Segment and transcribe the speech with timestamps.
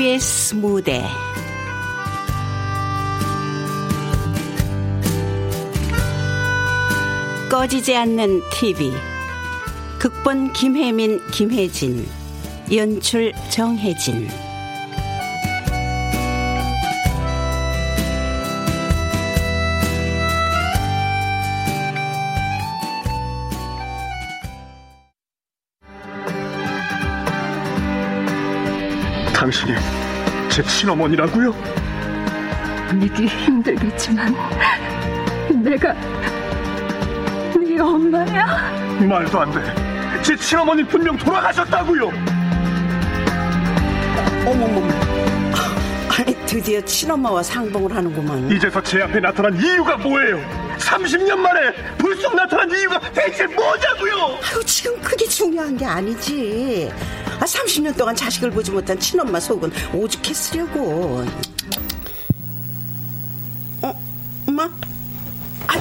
[0.00, 1.04] KBS 무대.
[7.50, 8.90] 꺼지지 않는 TV.
[9.98, 12.08] 극본 김혜민 김혜진.
[12.72, 14.26] 연출 정혜진
[29.40, 29.72] 당신이
[30.50, 31.54] 제 친어머니라고요?
[32.92, 34.34] 믿기 힘들겠지만
[35.64, 35.94] 내가
[37.58, 38.70] 네 엄마야.
[39.00, 40.20] 말도 안 돼.
[40.22, 42.08] 제 친어머니 분명 돌아가셨다고요.
[44.46, 44.88] 어머머머
[46.18, 50.38] 아니 드디어 친엄마와 상봉을 하는구만 이제서 제 앞에 나타난 이유가 뭐예요?
[50.76, 54.38] 30년 만에 불쑥 나타난 이유가 대체 뭐냐고요?
[54.42, 56.92] 아유 지금 그게 중요한 게 아니지
[57.40, 61.24] 아 30년 동안 자식을 보지 못한 친엄마 속은 오죽했으려고
[63.82, 64.00] 어?
[64.46, 64.64] 엄마?
[65.66, 65.74] 아,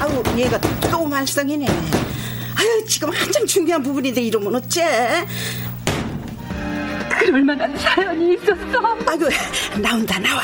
[0.00, 0.58] 아유 얘가
[0.90, 5.26] 또 말썽이네 아유 지금 한참 중요한 부분인데 이러면 어째
[7.18, 8.96] 그럴 만한 사연이 있었어.
[9.06, 9.28] 아이고
[9.80, 10.42] 나온다 나와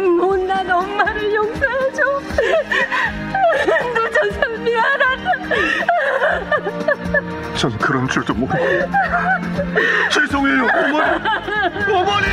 [0.00, 2.22] 못난 엄마를 용서해줘.
[3.94, 5.81] 늦어서 미안하다.
[7.56, 8.58] 전 그런 줄도 모르고
[10.12, 11.92] 죄송해요 어머니!
[11.92, 12.26] 어머니!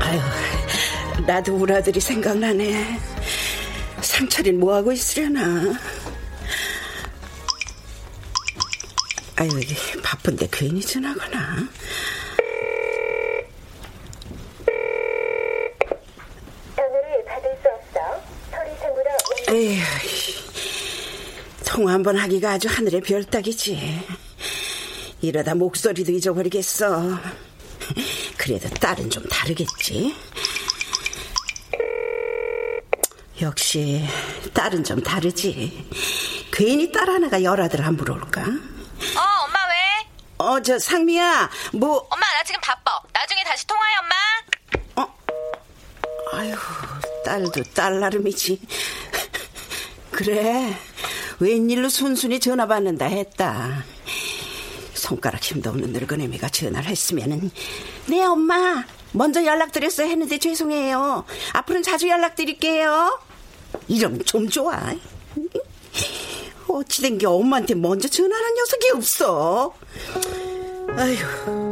[0.00, 0.20] 아유
[1.26, 2.98] 나도 우리 아들이 생각나네.
[4.00, 5.74] 상철이 뭐하고 있으려나?
[9.36, 9.48] 아유
[10.02, 11.56] 바쁜데 괜히 전화거나
[16.76, 18.22] 전화를 받을 수 없어.
[18.50, 19.10] 소리 상구로
[19.56, 19.82] 에휴
[21.80, 24.06] 통화 한 번 하기가 아주 하늘의 별 따기지
[25.22, 27.18] 이러다 목소리도 잊어버리겠어
[28.36, 30.14] 그래도 딸은 좀 다르겠지
[33.40, 34.04] 역시
[34.52, 35.88] 딸은 좀 다르지
[36.52, 40.06] 괜히 딸 하나가 열아들 함부로 올까 어, 엄마 왜?
[40.36, 43.00] 어 저 상미야 뭐 엄마, 나 지금 바빠.
[43.14, 45.10] 나중에 다시 통화해, 엄마.
[46.32, 46.54] 아유,
[47.24, 48.60] 딸도 딸 나름이지.
[50.10, 50.74] 그래,
[51.40, 53.84] 웬일로 순순히 전화 받는다 했다.
[54.94, 57.50] 손가락 힘도 없는 늙은애미가 전화를 했으면은,
[58.06, 58.84] 네, 엄마.
[59.12, 61.24] 먼저 연락드렸어야 했는데 죄송해요.
[61.54, 63.18] 앞으로는 자주 연락드릴게요.
[63.88, 64.78] 이러면 좀 좋아.
[66.68, 69.74] 어찌된 게 엄마한테 먼저 전화하는 녀석이 없어.
[70.96, 71.69] 아휴.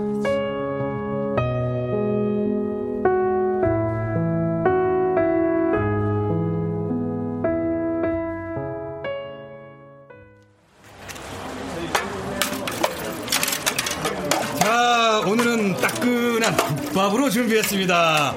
[16.48, 18.34] 따끈한 국밥으로 준비했습니다.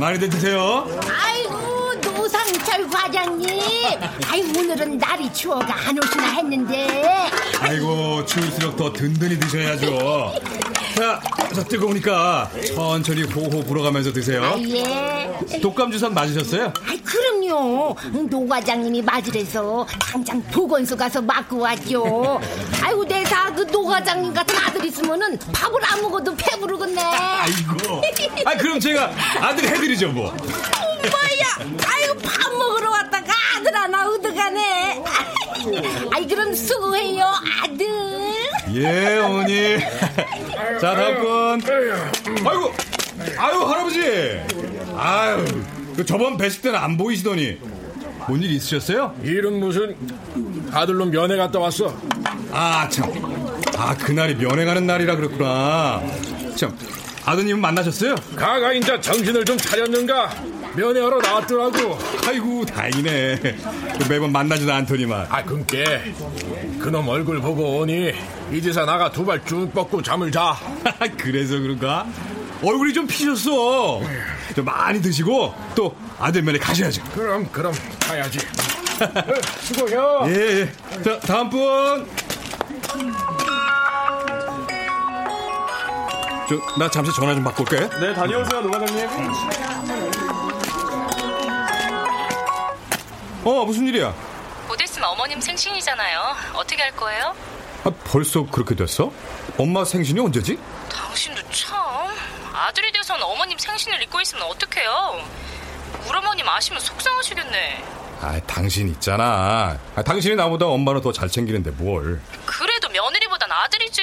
[0.00, 0.86] 많이들 드세요.
[1.22, 3.48] 아이고 노상철 과장님
[4.30, 7.30] 아이 오늘은 날이 추워가 안 오시나 했는데
[7.60, 10.32] 아이고, 추울수록 더 든든히 드셔야죠.
[10.94, 11.20] 자,
[11.54, 14.54] 저 뜨거우니까 천천히 호호 불어가면서 드세요.
[14.68, 16.72] 예 독감 주사 맞으셨어요?
[16.88, 17.96] 아이 그럼요
[18.30, 22.40] 노 과장님이 맞으래서 당장 보건소 가서 맞고 왔죠
[22.82, 28.00] 아이고 내사 그 노 과장님 같은 아들 있으면은 밥을 안 먹어도 배부르겠네 아이고.
[28.44, 30.30] 아, 그럼 제가 아들 해드리죠, 뭐.
[30.30, 35.02] 뭐야 아이고 밥 먹으러 왔다가 아들 하나 얻어가네
[36.12, 37.24] 아이 그럼 수고해요
[37.62, 37.86] 아들
[38.74, 39.78] 예, 어머니.
[40.80, 41.62] 자, 다음 건.
[42.46, 42.72] 아이고,
[43.38, 44.00] 아유, 할아버지.
[44.96, 45.44] 아유,
[45.94, 47.58] 그 저번 배식 때는 안 보이시더니.
[48.26, 49.14] 뭔 일 있으셨어요?
[49.22, 49.94] 일은 무슨
[50.72, 51.94] 아들로 면회 갔다 왔어.
[52.50, 53.12] 아, 참.
[53.76, 56.02] 아, 그날이 면회 가는 날이라 그랬구나.
[56.56, 56.74] 참,
[57.26, 58.14] 아드님 만나셨어요?
[58.34, 60.30] 가가 인자 정신을 좀 차렸는가?
[60.76, 61.98] 면회하러 나왔더라고.
[62.26, 63.36] 아이고, 다행이네.
[63.40, 65.26] 그 매번 만나지도 않더니만.
[65.30, 66.14] 아, 근께
[66.80, 68.12] 그놈 얼굴 보고 오니
[68.52, 70.56] 이제서 나가 두 발 쭉 뻗고 잠을 자.
[71.18, 72.06] 그래서 그런가?
[72.62, 74.00] 얼굴이 좀 피셨어.
[74.54, 77.02] 좀 많이 드시고 또 아들 면에 가셔야죠.
[77.14, 78.38] 그럼 그럼 가야지.
[79.00, 80.24] 어, 수고해요.
[80.28, 81.02] 예, 예.
[81.02, 82.06] 자, 다음 분.
[86.48, 87.80] 저, 나 잠시 전화 좀 받고 올게.
[88.00, 89.08] 네, 다녀오세요, 노 과장님.
[93.44, 94.14] 어, 무슨 일이야?
[94.68, 96.36] 곧 있으면 어머님 생신이잖아요.
[96.54, 97.34] 어떻게 할 거예요?
[97.84, 99.12] 아, 벌써 그렇게 됐어?
[99.58, 100.58] 엄마 생신이 언제지?
[100.90, 101.78] 당신도 참.
[102.54, 105.22] 아들이 돼선 어머님 생신을 잊고 있으면 어떡해요?
[106.08, 107.84] 우리 어머님 아시면 속상하시겠네.
[108.22, 109.78] 아, 당신 있잖아.
[109.94, 112.20] 아, 당신이 나보다 엄마는 더잘 챙기는데 뭘.
[112.46, 114.00] 그래도 며느리보단 아들이지.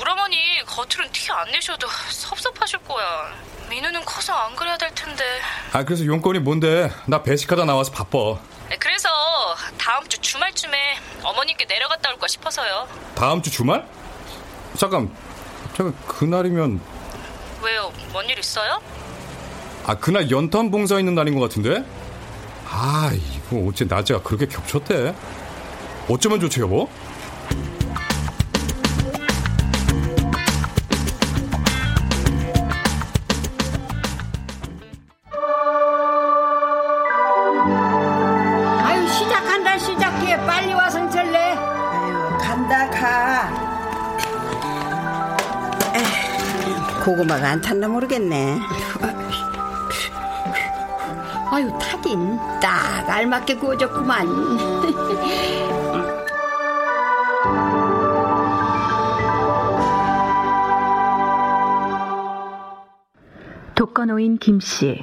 [0.00, 3.34] 우리 어머니 겉으로는 티안 내셔도 섭섭하실 거야.
[3.70, 5.22] 민우는 커서 안 그래야 될 텐데.
[5.72, 6.90] 아, 그래서 용건이 뭔데?
[7.06, 8.18] 나 배식하다 나와서 바빠.
[8.70, 9.08] 네, 그래서
[9.78, 12.86] 다음 주 주말쯤에 어머님께 내려갔다 올까 싶어서요.
[13.14, 13.86] 다음 주 주말?
[14.76, 15.10] 잠깐,
[15.76, 16.80] 잠깐, 그날이면,
[17.62, 17.92] 왜요?
[18.12, 18.80] 뭔 일 있어요?
[19.86, 21.82] 아, 그날 연탄 봉사 있는 날인 것 같은데?
[22.70, 25.14] 아, 이거 어째 낮에가 그렇게 겹쳤대?
[26.08, 26.88] 어쩌면 좋지, 여보?
[47.08, 48.60] 고구마가 안 탔나 모르겠네.
[51.50, 54.26] 아유 타긴 딱 알맞게 구워졌구만
[63.74, 65.02] 독거노인 김씨.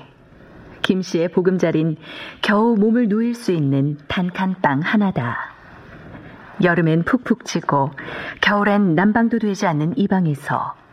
[0.83, 1.95] 김씨의 보금자리는
[2.43, 5.55] 겨우 몸을 누일 수 있는 단칸방 하나다.
[6.61, 7.89] 여름엔 푹푹 찌고
[8.41, 10.84] 겨울엔 난방도 되지 않는 이 방에서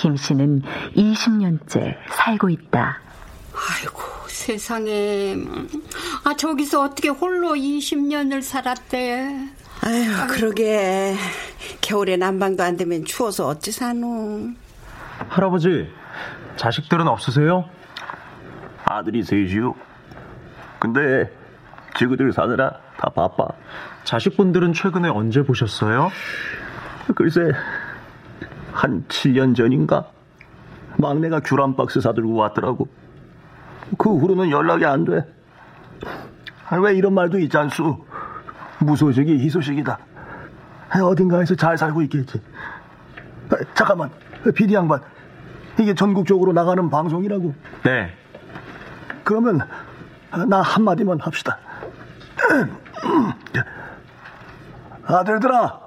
[0.00, 0.62] 김 씨는
[0.96, 2.98] 20년째 살고 있다.
[3.52, 5.36] 아이고 세상에
[6.24, 9.48] 아 저기서 어떻게 홀로 20년을 살았대
[9.82, 11.14] 아유, 그러게.
[11.82, 14.50] 겨울에 난방도 안 되면 추워서 어찌 사노.
[15.28, 15.90] 할아버지,
[16.56, 17.68] 자식들은 없으세요?
[18.84, 19.74] 아들이 셋이요.
[20.78, 21.30] 근데
[21.98, 23.48] 저그들 사느라 다 바빠.
[24.04, 26.10] 자식분들은 최근에 언제 보셨어요?
[27.14, 27.40] 글쎄
[28.72, 30.06] 한 7년 전인가
[30.96, 32.88] 막내가 귤한 박스 사들고 왔더라고.
[33.98, 35.24] 그 후로는 연락이 안 돼.
[36.68, 38.04] 아, 왜 이런 말도 있지 않수?
[38.78, 39.98] 무소식이 희소식이다.
[41.02, 42.40] 어딘가에서 잘 살고 있겠지.
[43.50, 44.10] 아, 잠깐만,
[44.54, 45.00] 비디 양반.
[45.78, 47.54] 이게 전국적으로 나가는 방송이라고.
[47.84, 48.12] 네.
[49.24, 49.60] 그러면
[50.48, 51.58] 나 한마디만 합시다.
[55.04, 55.80] 아들들아,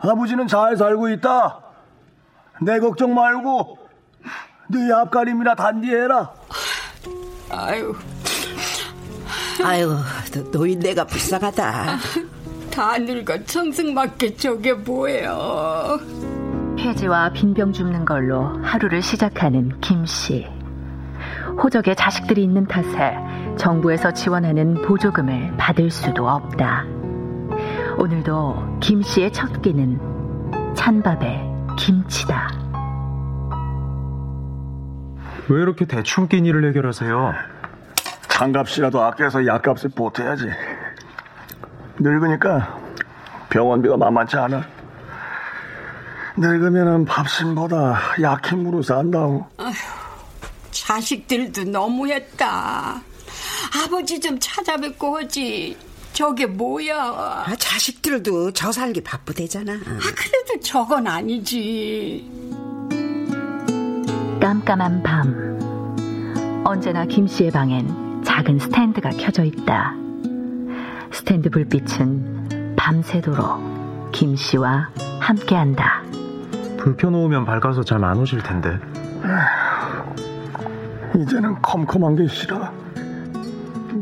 [0.00, 1.60] 아버지는 잘 살고 있다.
[2.62, 3.78] 내 걱정 말고
[4.68, 6.30] 네 앞가림이나 단디해라.
[7.50, 7.94] 아유
[9.64, 9.96] 아유,
[10.32, 11.84] 너- 노인네가 불쌍하다.
[12.70, 15.98] 다 늙어 청승맞게 저게 뭐예요
[16.76, 20.46] 폐지와 빈병 줍는 걸로 하루를 시작하는 김 씨.
[21.60, 23.16] 호적에 자식들이 있는 탓에
[23.56, 26.84] 정부에서 지원하는 보조금을 받을 수도 없다.
[27.98, 29.98] 오늘도 김 씨의 첫 끼는
[30.76, 31.42] 찬밥에
[31.76, 32.48] 김치다.
[35.48, 37.34] 왜 이렇게 대충 끼니를 해결하세요?
[38.28, 40.44] 장값이라도 아껴서 약값을 보태야지.
[41.98, 42.78] 늙으니까
[43.50, 44.62] 병원비가 만만치 않아.
[46.36, 49.44] 늙으면은 밥심보다 약힘으로 산다고.
[50.70, 53.02] 자식들도 너무했다
[53.84, 55.76] 아버지 좀 찾아뵙고 하지
[56.18, 59.72] 저게 뭐야 아, 자식들도 저 살기 바쁘대잖아.
[59.72, 62.28] 아 그래도 저건 아니지
[64.40, 66.64] 깜깜한 밤.
[66.64, 69.94] 언제나 김 씨의 방엔 작은 스탠드가 켜져 있다.
[71.12, 74.88] 스탠드 불빛은 밤새도록 김 씨와
[75.20, 76.02] 함께한다.
[76.78, 78.76] 불 켜놓으면 밝아서 잠안 오실 텐데.
[81.14, 82.72] 이제는 컴컴한 게 싫어.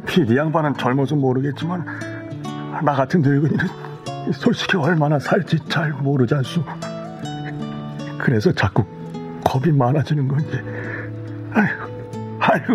[0.06, 2.05] 피디 양반은 젊어서 모르겠지만
[2.82, 3.66] 나 같은 늙은이는
[4.32, 6.64] 솔직히 얼마나 살지 잘 모르지 않소.
[8.18, 8.84] 그래서 자꾸
[9.44, 10.60] 겁이 많아지는 건지.
[11.52, 12.74] 아이고, 아이고,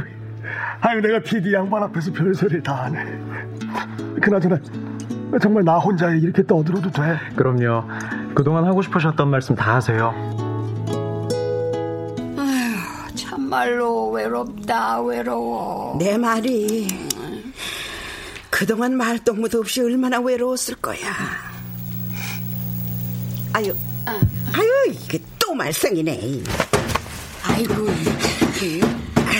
[0.81, 3.05] 아이고 내가 피디 양반 앞에서 별소리를 다 하네.
[4.21, 4.57] 그나저나
[5.41, 7.17] 정말 나 혼자 이렇게 떠들어도 돼.
[7.35, 7.83] 그럼요.
[8.33, 10.13] 그동안 하고 싶으셨던 말씀 다 하세요.
[12.37, 16.87] 아휴 참말로 외롭다 외로워 내 말이
[18.61, 20.99] 그동안 말동무도 없이 얼마나 외로웠을 거야.
[23.53, 23.75] 아유,
[24.05, 26.43] 아유, 이게 또 말썽이네.
[27.41, 27.87] 아이고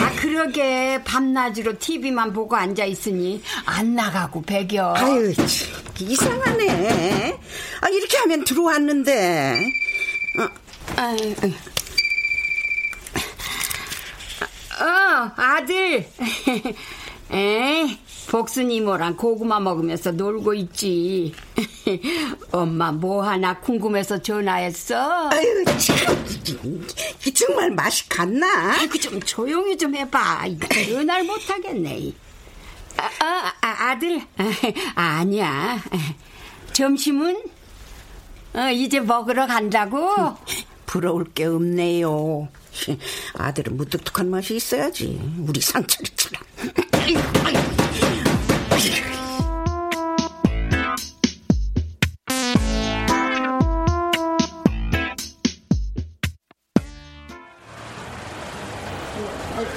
[0.00, 4.92] 아 그러게 밤낮으로 TV만 보고 앉아 있으니 안 나가고 배겨.
[4.96, 5.46] 아유 참,
[6.00, 7.38] 이상하네.
[7.80, 9.70] 아 이렇게 하면 들어왔는데.
[10.40, 10.48] 어,
[10.96, 11.34] 아유,
[14.80, 16.08] 어 아들.
[17.30, 21.34] 에 복순이모랑 고구마 먹으면서 놀고 있지.
[22.52, 25.30] 엄마 뭐 하나 궁금해서 전화했어.
[25.30, 26.86] 아유 참,
[27.34, 28.74] 정말 맛이 갔나?
[28.78, 30.44] 아이고 좀 조용히 좀 해봐.
[30.86, 32.12] 전화를 못 하겠네.
[32.96, 34.20] 아, 아, 아, 아들.
[34.94, 35.82] 아, 아니야.
[36.72, 37.42] 점심은
[38.54, 40.10] 어, 이제 먹으러 간다고.
[40.86, 42.48] 부러울 게 없네요.
[43.34, 45.20] 아들은 무뚝뚝한 맛이 있어야지.
[45.46, 46.42] 우리 상철이처럼.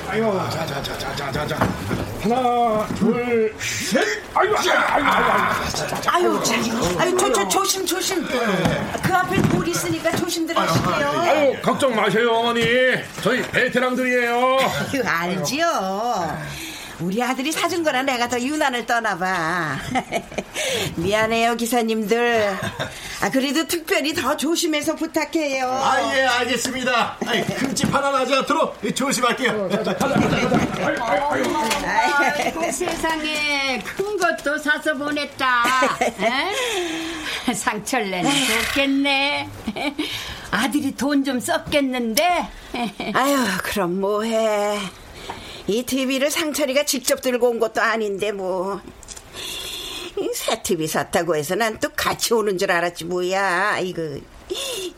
[0.07, 1.57] 아유, 자, 자, 자, 자, 자, 자, 자.
[2.21, 4.01] 하나, 둘, 셋.
[4.33, 6.11] 아유, 아유, 아유, 아유, 자, 자, 자.
[6.15, 6.55] 아유, 자,
[6.99, 8.25] 아유, 저, 저, 조심, 조심.
[8.25, 11.09] 그 앞에 돌 있으니까 조심들 하시게요.
[11.09, 12.61] 아유, 걱정 마세요, 어머니.
[13.21, 14.57] 저희 베테랑들이에요.
[14.93, 16.37] 아유, 알지요.
[17.01, 19.77] 우리 아들이 사준 거라 내가 더 유난을 떠나봐.
[20.95, 22.57] 미안해요, 기사님들.
[23.21, 25.69] 아, 그래도 특별히 더 조심해서 부탁해요.
[25.69, 27.17] 아, 예, 알겠습니다.
[27.27, 29.69] 아이, 흠집 하나 나지 않도록 조심할게요.
[31.85, 35.63] 아이고 세상에 큰 것도 사서 보냈다.
[37.47, 37.53] 에?
[37.53, 38.31] 상철내는
[38.69, 39.49] 좋겠네.
[40.51, 42.47] 아들이 돈 좀 썼겠는데.
[43.13, 44.79] 아유, 그럼 뭐해.
[45.67, 48.79] 이 TV를 상철이가 직접 들고 온 것도 아닌데 뭐.
[50.17, 53.79] 이새 TV 샀다고 해서 난 또 같이 오는 줄 알았지 뭐야.
[53.79, 54.01] 이거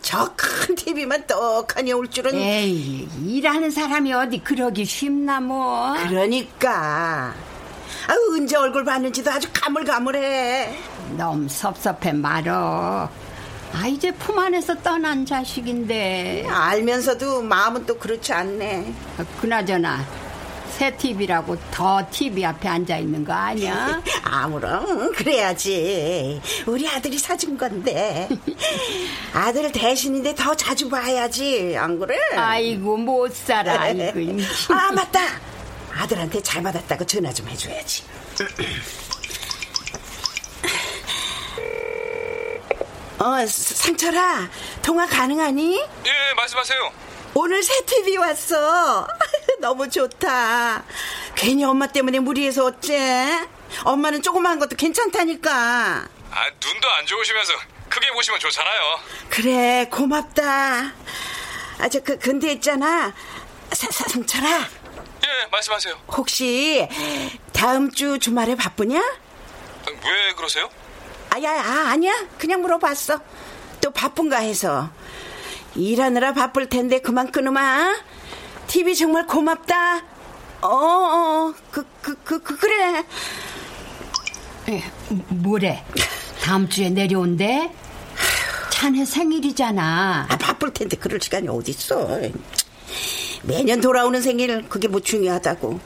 [0.02, 2.36] 저 큰 TV만 떡하니 올 줄은.
[2.36, 5.94] 에이, 일하는 사람이 어디 그러기 쉽나 뭐.
[6.08, 7.34] 그러니까.
[8.08, 10.78] 아, 언제 얼굴 봤는지도 아주 가물가물해.
[11.18, 13.10] 너무 섭섭해 말어.
[13.74, 16.46] 아 이제 품 안에서 떠난 자식인데.
[16.50, 18.94] 알면서도 마음은 또 그렇지 않네.
[19.42, 20.06] 그나저나
[20.78, 24.00] 새 TV라고 더 TV 앞에 앉아 있는 거 아니야?
[24.22, 26.40] 아무런 그래야지.
[26.68, 28.30] 우리 아들이 사준 건데.
[29.34, 31.76] 아들 대신인데 더 자주 봐야지.
[31.76, 32.16] 안 그래?
[32.36, 33.82] 아이고 못 살아.
[33.82, 34.38] 아이고.
[34.72, 35.20] 아 맞다.
[35.96, 38.04] 아들한테 잘 받았다고 전화 좀 해줘야지.
[43.18, 44.48] 어, 상철아,
[44.84, 45.76] 통화 가능하니?
[45.76, 46.92] 예, 말씀하세요.
[47.34, 49.08] 오늘 새 TV 왔어.
[49.68, 50.86] 너무 좋다.
[51.36, 53.46] 괜히 엄마 때문에 무리해서 어째?
[53.84, 56.08] 엄마는 조그마한 것도 괜찮다니까.
[56.32, 57.52] 아, 눈도 안 좋으시면서
[57.90, 59.00] 크게 보시면 좋잖아요.
[59.30, 60.94] 그래, 고맙다.
[61.80, 63.14] 아, 저, 그, 근데 있잖아.
[63.74, 64.48] 사, 사, 상철아.
[64.50, 66.00] 예, 말씀하세요.
[66.16, 66.88] 혹시
[67.52, 69.00] 다음 주 주말에 바쁘냐?
[69.00, 70.70] 왜 그러세요?
[71.32, 72.14] 아 야, 아, 아니야.
[72.38, 73.20] 그냥 물어봤어.
[73.82, 74.90] 또 바쁜가 해서.
[75.76, 77.98] 일하느라 바쁠 텐데 그만 끊으마.
[78.68, 79.98] TV 정말 고맙다.
[80.62, 83.04] 어, 어, 그, 그, 그, 그 그래.
[84.70, 84.84] 에,
[85.30, 85.84] 뭐래?
[86.44, 87.72] 다음 주에 내려온대?
[88.70, 90.28] 자네 생일이잖아.
[90.30, 92.20] 아, 바쁠 텐데 그럴 시간이 어딨어.
[93.44, 95.80] 매년 돌아오는 생일 그게 뭐 중요하다고.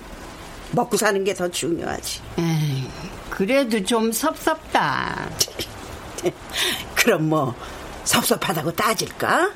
[0.71, 2.21] 먹고 사는 게 더 중요하지.
[2.39, 2.87] 에이,
[3.29, 5.29] 그래도 좀 섭섭다.
[6.95, 7.55] 그럼 뭐
[8.05, 9.51] 섭섭하다고 따질까?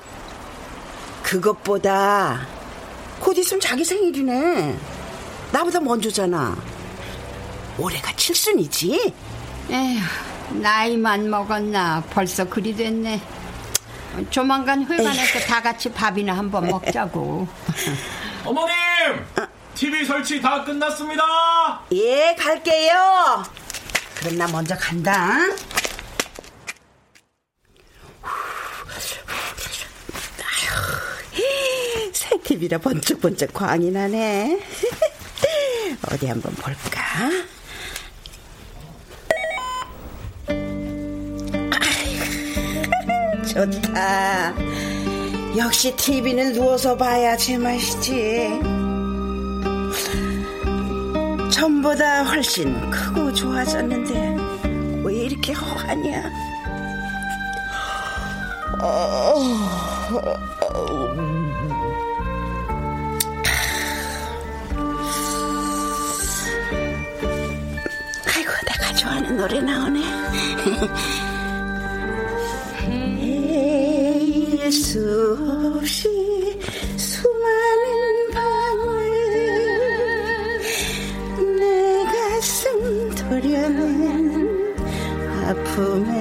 [1.23, 2.45] 그것보다
[3.19, 4.77] 곧 있으면 자기 생일이네.
[5.51, 6.55] 나보다 먼저잖아.
[7.77, 9.13] 올해가 칠순이지?
[9.71, 9.99] 에휴,
[10.61, 13.21] 나이만 먹었나 벌써 그리 됐네.
[14.29, 17.47] 조만간 회관에서 다 같이 밥이나 한번 먹자고.
[18.45, 18.75] 어머님!
[19.75, 21.23] TV 설치 다 끝났습니다.
[21.91, 23.43] 예, 갈게요.
[24.15, 25.39] 그럼 나 먼저 간다.
[30.41, 34.57] 아휴, 새 TV라 번쩍번쩍 광이 나네.
[36.09, 37.29] 어디 한번 볼까?
[43.45, 44.53] 좋다.
[45.57, 48.47] 역시 TV는 누워서 봐야 제맛이지.
[51.51, 54.37] 전보다 훨씬 크고 좋아졌는데
[55.03, 56.31] 왜 이렇게 허하냐?
[58.81, 59.35] 어,
[69.35, 70.01] 노래 나오네.
[74.71, 75.37] 수
[75.77, 76.59] 없이
[76.97, 79.01] 수많은 밤을
[81.59, 84.75] 내 가슴 도려낸
[85.45, 86.14] 아픔에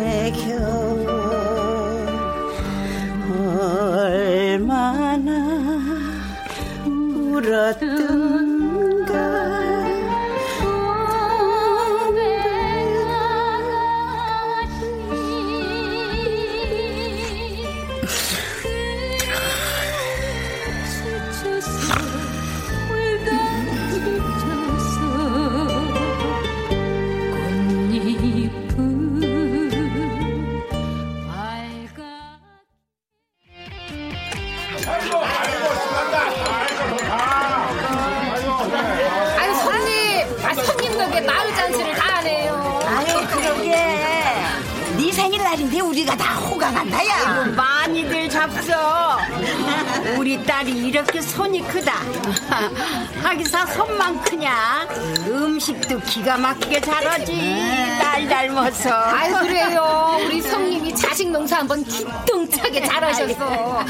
[45.54, 49.83] 네 생일날인데 우리가 다 호강한다야 많이들 잡숴.
[50.16, 51.94] 우리 딸이 이렇게 손이 크다.
[53.22, 54.86] 하기사 손만 크냐?
[55.26, 57.96] 음식도 기가 막히게 잘하지.
[58.00, 58.90] 딸 닮아서.
[58.94, 60.18] 아유 그래요.
[60.24, 63.84] 우리 성님이 자식 농사 한번 기똥차게 잘하셨어.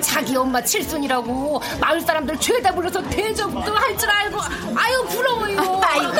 [0.00, 4.40] 자기 엄마 칠순이라고 마을 사람들 죄다 불러서 대접도 할 줄 알고.
[4.74, 5.80] 아유 부러워요.
[5.84, 6.12] 아이고,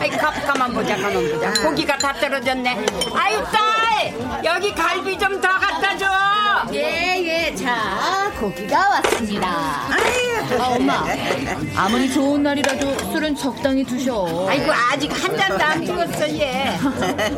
[0.00, 1.52] 아이 가만 보자, 가만 보자.
[1.62, 2.86] 고기가 다 떨어졌네.
[3.14, 6.06] 아유 딸, 여기 갈비 좀 더 갖다 줘.
[6.74, 7.54] 예, 예.
[7.54, 9.48] 자, 고기가 왔습니다.
[9.90, 11.04] 아유, 아, 엄마.
[11.76, 14.46] 아무리 좋은 날이라도 술은 적당히 드셔.
[14.48, 16.76] 아이고 아직 한 잔도 안 죽었어 얘.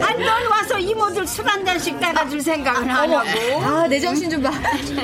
[0.00, 3.28] 아니 넌 와서 이모들 술 한 잔씩 따라줄 생각은 안 하고.
[3.64, 4.50] 아, 내 정신 좀 봐.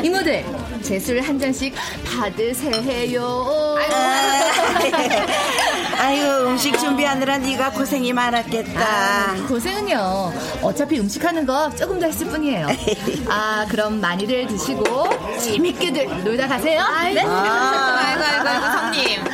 [0.02, 0.44] 이모들,
[0.82, 3.76] 제 술 한 잔씩 받으세요.
[5.98, 10.32] 아유 음식 준비하느라 네가 고생이 많았겠다 아, 고생은요.
[10.62, 12.68] 어차피 음식하는 거 조금 더 했을 뿐이에요.
[13.28, 14.84] 아, 그럼 많이들 드시고
[15.40, 16.82] 재밌게들 놀다 가세요.
[17.12, 17.20] 네?
[17.20, 19.24] 아이고 아이고 아이고 성님.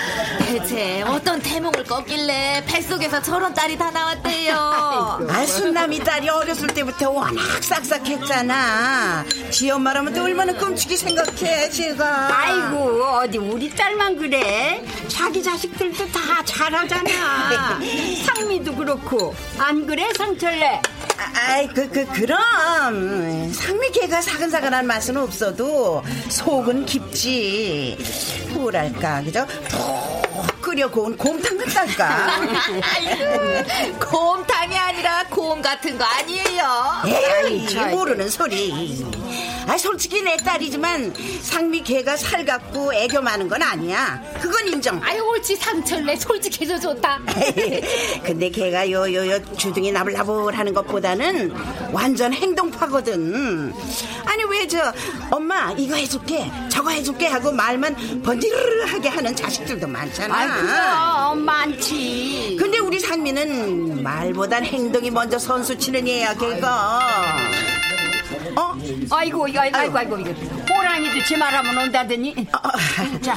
[0.53, 4.55] 대체 어떤 태몽을 꺾길래 뱃속에서 저런 딸이 다 나왔대요.
[4.55, 13.03] 아 순남이 딸이 어렸을 때부터 워낙 싹싹했잖아 지 엄마라면 또 얼마나 끔찍이 생각해 제가 아이고
[13.03, 14.85] 어디 우리 딸만 그래?
[15.09, 17.81] 자기 자식들도 다 잘하잖아.
[18.27, 20.83] 상미도 그렇고 안 그래 상철래?
[21.49, 27.97] 아이 그 그 그, 럼 상미개가 사근사근한 맛은 없어도 속은 깊지
[28.55, 30.12] 뭐랄까 그죠 푹
[30.73, 32.41] 끓여 고운 곰탕 같달까?
[34.01, 37.03] 곰탕이 아니라 곰 같은 거 아니에요.
[37.45, 39.05] 에이 모르는 소리
[39.67, 46.17] 아 솔직히 내 딸이지만 상미개가 살갑고 애교 많은 건 아니야 그건 인정 아유 옳지 상철래
[46.17, 47.21] 솔직해서 좋다.
[48.25, 51.53] 근데 걔가 요 요 요 주둥이 나불나불 하는 것보다는
[51.93, 53.73] 완전 행동파거든.
[54.25, 54.93] 아니 왜 저
[55.31, 60.35] 엄마 이거 해줄게 저거 해줄게 하고 말만 번지르르 하게 하는 자식들도 많잖아.
[60.35, 62.57] 아이 그럼 많지.
[62.59, 67.01] 근데 우리 상미는 말보단 행동이 먼저 선수 치는 애야 걔가.
[68.57, 68.75] 어?
[69.11, 70.31] 아이고 아이고 아이고 아이고 이거
[70.75, 72.47] 호랑이도 지 말하면 온다더니.
[73.23, 73.37] 자,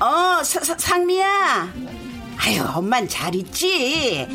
[0.00, 1.72] 어 사- 사- 상미야.
[2.38, 4.26] 아유 엄만 잘 있지.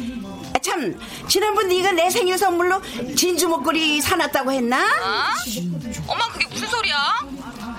[0.55, 2.81] 아, 참 지난번 네가 내 생일 선물로
[3.15, 4.83] 진주 목걸이 사놨다고 했나?
[6.07, 6.95] 엄마 그게 무슨 소리야?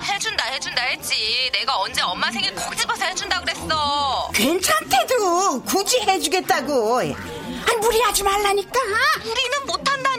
[0.03, 1.49] 해준다 해준다 했지.
[1.53, 4.29] 내가 언제 엄마 생일 콕 집어서 해준다 그랬어.
[4.33, 6.97] 괜찮대도 굳이 해주겠다고.
[6.99, 7.13] 아니
[7.81, 8.79] 무리하지 말라니까.
[9.19, 10.10] 우리는 못한다니까.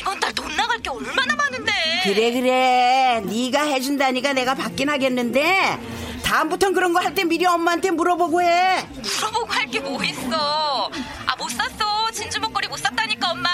[0.00, 1.72] 이번 달 돈 나갈 게 얼마나 많은데.
[2.04, 5.78] 그래 그래 네가 해준다니까 내가 받긴 하겠는데
[6.22, 8.86] 다음부턴 그런 거 할 때 미리 엄마한테 물어보고 해.
[9.02, 10.90] 물어보고 할 게 뭐 있어.
[11.26, 12.10] 아 못 샀어.
[12.12, 13.48] 진주 목걸이 못 샀다니까 엄마.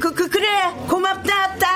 [0.00, 0.70] 그, 그, 그 래.
[0.88, 1.75] 고맙다, 딸.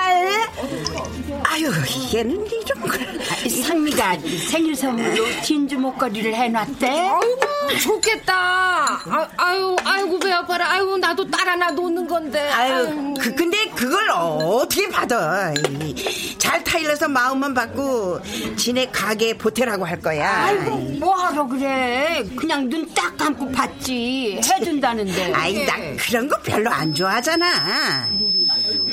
[1.51, 1.69] 아유,
[2.13, 3.21] 얘는 이런 걸.
[3.49, 4.17] 상미가
[4.49, 6.87] 생일 선물로 진주 목걸이를 해놨대.
[6.89, 7.39] 아이고
[7.81, 8.33] 좋겠다.
[8.33, 10.71] 아, 아유 아이고 배 아파라.
[10.71, 12.39] 아이고 나도 딸 하나 놓는 건데.
[12.49, 15.53] 아유, 그, 근데 그걸 어떻게 받아.
[15.81, 18.21] 이, 잘 타일러서 마음만 받고
[18.55, 20.45] 지네 가게 보태라고 할 거야.
[20.45, 22.23] 아이고 뭐하러 그래?
[22.37, 24.39] 그냥 눈 딱 감고 받지.
[24.43, 25.33] 해준다는데.
[25.33, 28.07] 아이, 나 그런 거 별로 안 좋아하잖아.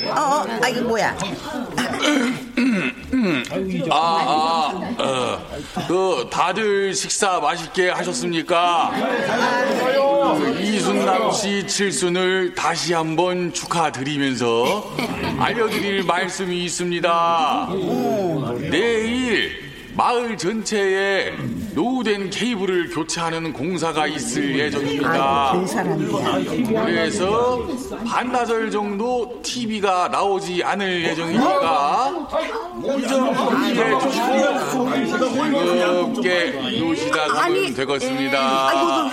[0.05, 1.17] 어, 어, 아, 이거 뭐야.
[3.91, 5.39] 아, 아, 어,
[5.87, 8.91] 그 다들 식사 맛있게 하셨습니까?
[10.37, 14.95] 그 이순남 씨 칠순을 다시 한번 축하드리면서
[15.39, 17.69] 알려드릴 말씀이 있습니다.
[18.69, 21.33] 내일 마을 전체에
[21.73, 25.53] 노후된 케이블을 교체하는 공사가 있을 예정입니다.
[26.85, 27.67] 그래서
[28.07, 32.27] 반나절 정도 TV가 나오지 않을 예정이니까
[32.97, 33.27] 이점
[33.65, 34.91] 이해해 주시고
[35.51, 39.09] 즐겁게 노시다 가면 되겠습니다.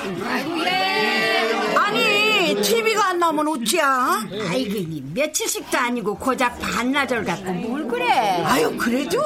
[2.47, 4.23] 아니 TV가 안 나오면 어찌야?
[4.49, 8.09] 아이고 며칠씩도 아니고 고작 반나절 갖고 뭘 그래?
[8.45, 9.19] 아유 그래도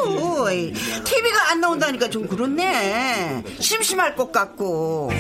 [1.04, 3.42] TV가 안 나온다니까 좀 그렇네.
[3.58, 5.10] 심심할 것 같고.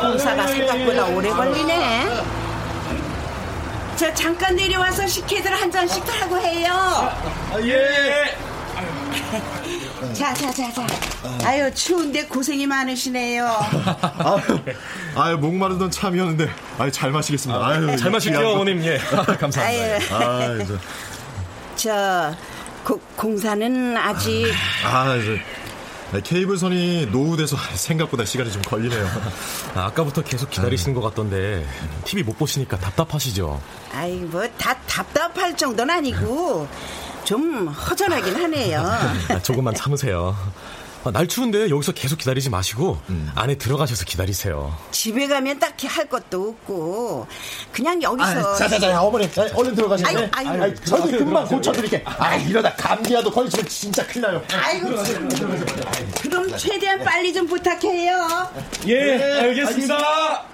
[0.00, 2.33] 공사가 생각보다 오래 걸리네.
[3.96, 7.12] 저 잠깐 내려와서 식혜들 한 잔씩 달라고 해요.
[7.62, 8.34] 예.
[10.14, 10.86] 자, 자, 자, 자.
[11.44, 13.46] 아유, 추운데 고생이 많으시네요.
[14.02, 14.60] 아유,
[15.16, 17.66] 아유 목마르던 참이었는데, 아유 잘 마시겠습니다.
[17.66, 18.48] 아유 잘 마실게요.
[18.50, 18.84] 어머님.
[18.84, 18.98] 예.
[19.38, 19.62] 감사합니다.
[19.62, 19.98] 아유.
[20.10, 20.78] 아유, 저,
[21.76, 22.34] 저,
[22.84, 24.52] 고, 공사는 아직.
[24.84, 25.14] 아,
[26.14, 29.06] 저, 케이블선이 노후돼서 생각보다 시간이 좀 걸리네요.
[29.74, 31.66] 아, 아까부터 계속 기다리시는 것 같던데
[32.04, 33.60] TV 못 보시니까 답답하시죠?
[33.92, 36.68] 아이, 뭐, 다 답답할 정도는 아니고,
[37.24, 38.80] 좀 허전하긴 하네요.
[39.30, 40.36] 아, 조금만 참으세요.
[41.04, 42.98] 아, 날 추운데 여기서 계속 기다리지 마시고
[43.34, 44.74] 안에 들어가셔서 기다리세요.
[44.90, 47.26] 집에 가면 딱히 할 것도 없고,
[47.72, 48.52] 그냥 여기서.
[48.52, 50.08] 아, 자자자, 어머니, 자, 얼른 들어가시네.
[50.08, 50.62] 아유, 아유.
[50.62, 52.02] 아유, 저기 금방 고쳐드릴게.
[52.06, 54.42] 아, 이러다 감기라도 걸리시면 진짜 큰일 나요.
[54.52, 55.28] 아이고, 참.
[56.22, 58.50] 그럼 최대한 빨리 좀 부탁해요.
[58.88, 60.53] 예, 알겠습니다.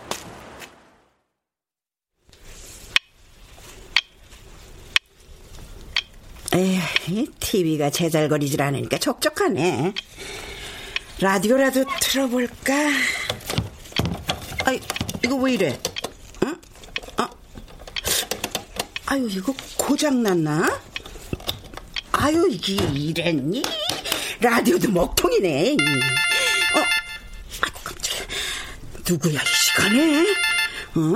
[6.53, 9.95] 에이, TV가 제잘거리질 않으니까 적적하네.
[11.21, 12.75] 라디오라도 틀어볼까?
[14.65, 14.81] 아이,
[15.25, 15.79] 이거 왜 이래?
[16.45, 16.57] 응?
[17.19, 17.29] 어?
[19.07, 20.81] 아유, 이거 고장났나?
[22.13, 23.63] 아유, 이게 이랬니?
[24.41, 25.73] 라디오도 먹통이네.
[25.75, 26.79] 어?
[27.63, 28.27] 아이고, 깜짝이야.
[29.09, 30.21] 누구야, 이 시간에?
[30.97, 31.15] 어?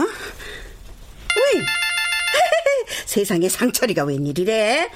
[1.37, 1.64] 왜?
[3.07, 4.90] 세상에 상철이가 웬일이래?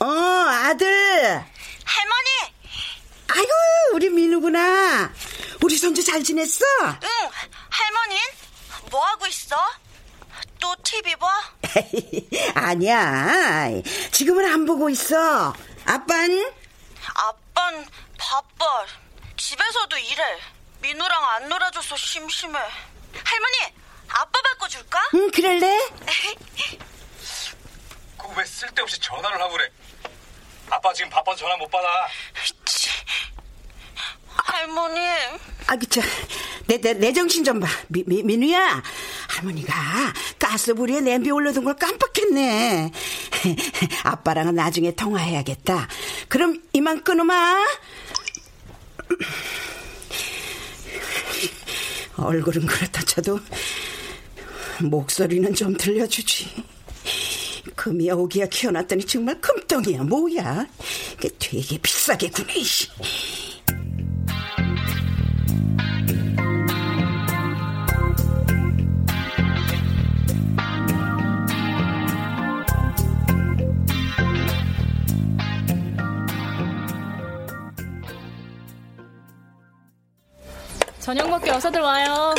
[0.00, 1.44] 어, 아들.
[1.84, 2.28] 할머니!
[3.28, 3.50] 아이고,
[3.94, 5.12] 우리 민우구나.
[5.62, 6.64] 우리 손주 잘 지냈어?
[6.84, 7.30] 응,
[7.70, 8.18] 할머닌?
[8.90, 9.56] 뭐 하고 있어?
[10.60, 11.28] 또 TV 봐?
[12.54, 13.68] 아니야.
[14.10, 15.54] 지금은 안 보고 있어.
[15.86, 16.52] 아빤?
[17.14, 17.86] 아빤
[18.18, 18.86] 바빠.
[19.36, 20.22] 집에서도 일해.
[20.80, 22.58] 민우랑 안 놀아줘서 심심해.
[23.24, 23.56] 할머니,
[24.08, 25.00] 아빠 바꿔줄까?
[25.14, 25.78] 응, 그럴래?
[28.34, 29.68] 그왜 쓸데없이 전화를 하고 그래?
[30.70, 32.08] 아빠 지금 바빠서 전화 못 받아.
[34.26, 34.98] 할머니.
[35.66, 36.00] 아, 그쵸.
[36.66, 37.68] 내, 내, 내 정신 좀 봐.
[37.88, 38.82] 미, 미, 민우야.
[39.28, 39.74] 할머니가
[40.38, 42.90] 가스불에 냄비 올려둔 걸 깜빡했네.
[44.04, 45.88] 아빠랑은 나중에 통화해야겠다.
[46.28, 47.58] 그럼 이만 끊어마.
[52.16, 53.40] 얼굴은 그렇다 쳐도
[54.80, 56.64] 목소리는 좀 들려주지.
[57.74, 60.66] 금이야 오기야 키워놨더니 정말 금덩이야 뭐야.
[61.38, 62.52] 되게 비싸게 구네.
[81.00, 82.34] 저녁 먹기 어서들 와요.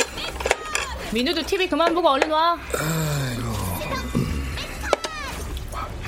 [1.12, 2.58] 민우도 TV 그만 보고 얼른 와.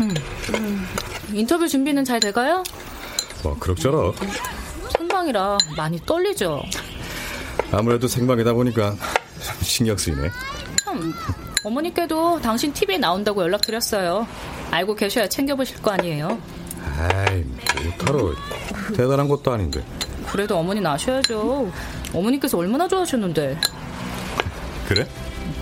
[0.00, 0.86] 음,
[1.32, 2.62] 인터뷰 준비는 잘 돼가요?
[3.42, 4.16] 뭐 그럭저럭.
[4.96, 6.62] 생방이라 많이 떨리죠.
[7.72, 8.90] 아무래도 생방이다 보니까
[9.42, 10.30] 좀 신경 쓰이네.
[10.84, 11.14] 참,
[11.64, 14.26] 어머니께도 당신 TV에 나온다고 연락드렸어요.
[14.70, 16.38] 알고 계셔야 챙겨보실 거 아니에요.
[16.98, 17.44] 아이
[17.84, 18.32] 못하러
[18.96, 19.84] 대단한 것도 아닌데.
[20.30, 21.70] 그래도 어머니는 아셔야죠.
[22.12, 23.58] 어머니께서 얼마나 좋아하셨는데.
[24.88, 25.06] 그래?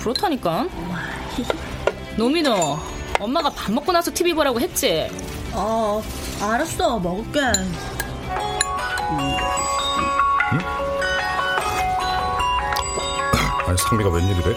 [0.01, 0.66] 그렇다니까.
[2.16, 2.79] 노미노,
[3.20, 5.09] 엄마가 밥 먹고 나서 TV 보라고 했지?
[5.53, 6.03] 어,
[6.40, 6.98] 알았어.
[6.98, 7.40] 먹을게.
[13.66, 14.57] 아니 상미가 웬일이래?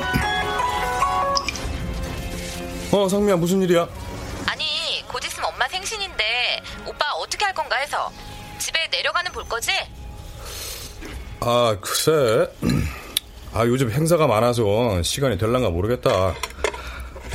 [2.91, 3.87] 어 상미야 무슨 일이야?
[4.45, 4.63] 아니
[5.07, 8.11] 곧 있으면 엄마 생신인데 오빠 어떻게 할 건가 해서
[8.59, 9.71] 집에 내려가는 볼 거지?
[11.39, 12.49] 아 글쎄
[13.53, 16.35] 아 요즘 행사가 많아서 시간이 될란가 모르겠다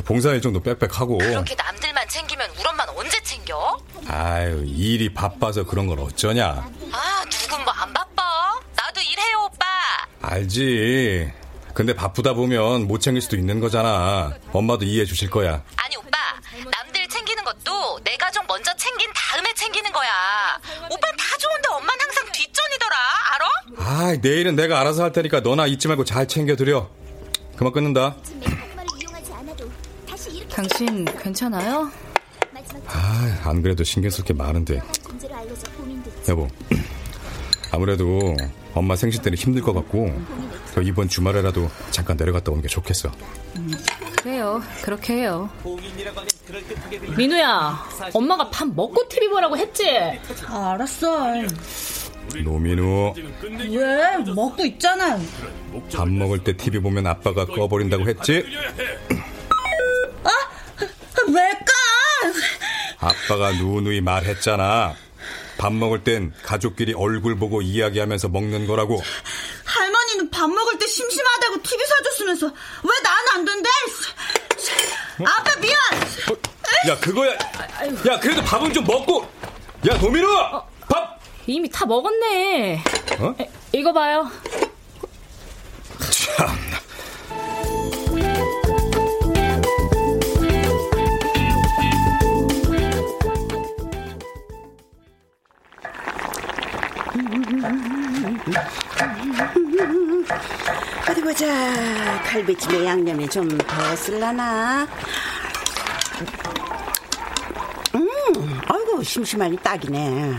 [0.04, 1.18] 봉사 일정도 빽빽하고.
[1.18, 3.78] 그렇게 남들만 챙기면 우리 엄마는 언제 챙겨?
[4.08, 6.68] 아유 일이 바빠서 그런 걸 어쩌냐.
[6.92, 8.22] 아 누군 뭐 안 바빠?
[8.76, 9.66] 나도 일해요 오빠.
[10.22, 11.32] 알지.
[11.74, 14.34] 근데 바쁘다 보면 못 챙길 수도 있는 거잖아.
[14.52, 15.62] 엄마도 이해해 주실 거야.
[15.76, 16.18] 아니 오빠.
[16.70, 20.10] 남들 챙기는 것도 내 가족 먼저 챙긴 다음에 챙기는 거야.
[20.90, 22.96] 오빠는 다 좋은데 엄마는 항상 뒷전이더라.
[23.34, 23.46] 알아?
[23.78, 26.90] 아 내일은 내가 알아서 할 테니까 너나 잊지 말고 잘 챙겨드려.
[27.56, 28.16] 그만 끊는다.
[30.54, 31.90] 당신 괜찮아요?
[32.86, 34.80] 아, 안 그래도 신경 쓸 게 많은데.
[36.28, 36.48] 여보,
[37.72, 38.36] 아무래도
[38.74, 40.12] 엄마 생신 때는 힘들 것 같고
[40.82, 43.10] 이번 주말에라도 잠깐 내려갔다 오는 게 좋겠어.
[43.56, 43.70] 음,
[44.18, 44.62] 그래요.
[44.82, 45.50] 그렇게 해요.
[47.16, 49.88] 민우야, 엄마가 밥 먹고 TV 보라고 했지?
[50.46, 51.32] 아, 알았어.
[52.44, 53.14] 노민우,
[53.70, 54.18] 왜?
[54.34, 55.18] 먹고 있잖아.
[55.94, 58.44] 밥 먹을 때 TV 보면 아빠가 꺼버린다고 했지?
[60.24, 60.30] 아,
[61.28, 61.72] 왜 까?
[63.02, 64.94] 아빠가 누누이 말했잖아.
[65.58, 69.02] 밥 먹을 땐 가족끼리 얼굴 보고 이야기하면서 먹는 거라고.
[69.64, 73.68] 할머니는 밥 먹을 때 심심하다고 TV 사줬으면서 왜 나는 안 된대?
[75.24, 75.78] 아빠 미안.
[76.88, 77.32] 야 그거야.
[77.32, 79.28] 야 그래도 밥은 좀 먹고.
[79.88, 80.26] 야 도민우.
[80.88, 81.20] 밥.
[81.46, 82.82] 이미 다 먹었네.
[83.18, 83.34] 어?
[83.40, 84.30] 에, 이거 봐요.
[86.10, 86.71] 참.
[101.08, 101.46] 어디 보자.
[102.24, 104.86] 갈비찜에 양념이 좀 더 쓸라나.
[107.94, 110.34] 음, 아이고 심심하니 딱이네.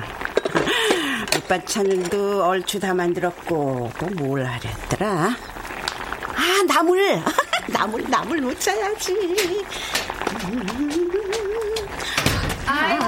[1.33, 5.07] 밑반찬도 얼추 다 만들었고 또 뭘 하랬더라.
[6.35, 7.21] 아 나물,
[7.67, 9.65] 나물, 나물 놓쳐야지.
[12.67, 12.99] 아유,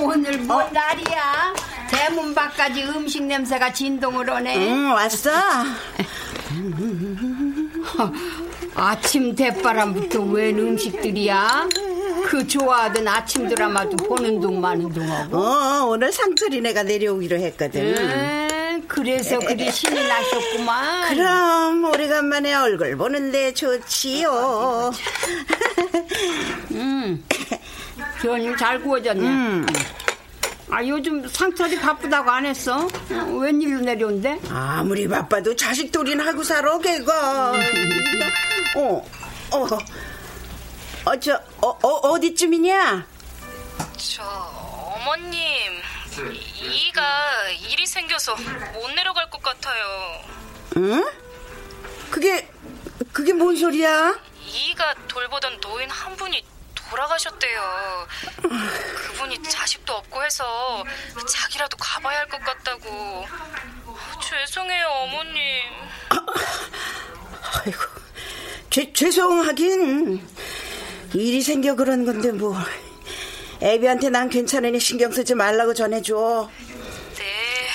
[0.00, 1.54] 오늘 뭔 날이야?
[1.94, 4.56] 대문 밖까지 음식 냄새가 진동을 오네.
[4.68, 5.30] 응, 왔어.
[8.74, 11.68] 아침 대바람부터 웬 음식들이야?
[12.26, 15.36] 그 좋아하던 아침 드라마도 보는 둥 마는 둥하고.
[15.38, 17.96] 어, 오늘 상철이네가 내려오기로 했거든.
[17.96, 21.14] 음, 그래서 그리 신이 나셨구만.
[21.16, 24.90] 그럼 오래간만에 얼굴 보는데 좋지요.
[26.72, 27.24] 음,
[28.20, 29.28] 견이 잘 구워졌네.
[29.28, 29.66] 음.
[30.74, 32.88] 아 요즘 상철이 바쁘다고 안 했어?
[33.12, 34.40] 어, 웬일로 내려온대?
[34.50, 37.52] 아무리 바빠도 자식 둘이나 하고 살아 걔가.
[38.74, 39.06] 어,
[39.52, 39.68] 어,
[41.04, 43.06] 어, 저, 어, 어, 어디쯤이냐?
[43.96, 45.80] 저 어머님
[46.60, 49.84] 이가 일이 생겨서 못 내려갈 것 같아요.
[50.78, 51.04] 응?
[52.10, 52.50] 그게,
[53.12, 54.18] 그게 뭔 소리야?
[54.44, 56.44] 이가 돌보던 노인 한 분이
[56.90, 58.06] 돌아가셨대요.
[58.42, 60.84] 그분이 자식도 없고 해서
[61.28, 63.26] 자기라도 가봐야 할 것 같다고.
[64.22, 65.62] 죄송해요, 어머님.
[67.54, 67.78] 아이고,
[68.70, 70.28] 죄, 죄송하긴.
[71.14, 72.56] 일이 생겨 그런 건데 뭐.
[73.62, 76.50] 애비한테 난 괜찮으니 신경 쓰지 말라고 전해줘.
[77.16, 77.68] 네.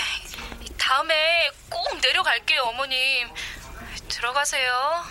[0.77, 3.27] 다음에 꼭 내려갈게요, 어머님.
[4.07, 5.03] 들어가세요.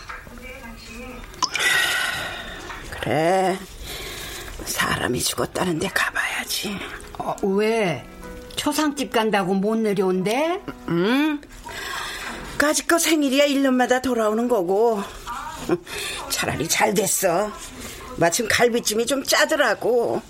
[3.00, 3.58] 그래.
[4.68, 6.78] 사람이 죽었다는데 가봐야지.
[7.18, 8.04] 어, 왜?
[8.56, 10.60] 초상집 간다고 못 내려온대?
[10.88, 11.40] 응.
[12.58, 15.02] 까짓거 생일이야 1년마다 돌아오는 거고.
[16.30, 17.52] 차라리 잘 됐어.
[18.16, 20.20] 마침 갈비찜이 좀 짜더라고.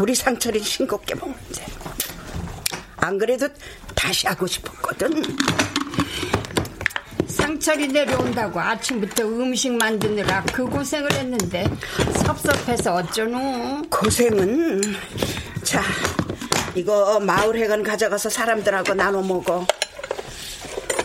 [0.00, 1.66] 우리 상철이 싱겁게 먹는데.
[2.98, 3.48] 안 그래도
[3.94, 5.22] 다시 하고 싶었거든.
[7.46, 11.64] 상철이 내려온다고 아침부터 음식 만드느라 그 고생을 했는데
[12.24, 13.82] 섭섭해서 어쩌노?
[13.88, 14.80] 고생은
[15.62, 15.80] 자
[16.74, 19.64] 이거 마을회관 가져가서 사람들하고 나눠 먹어.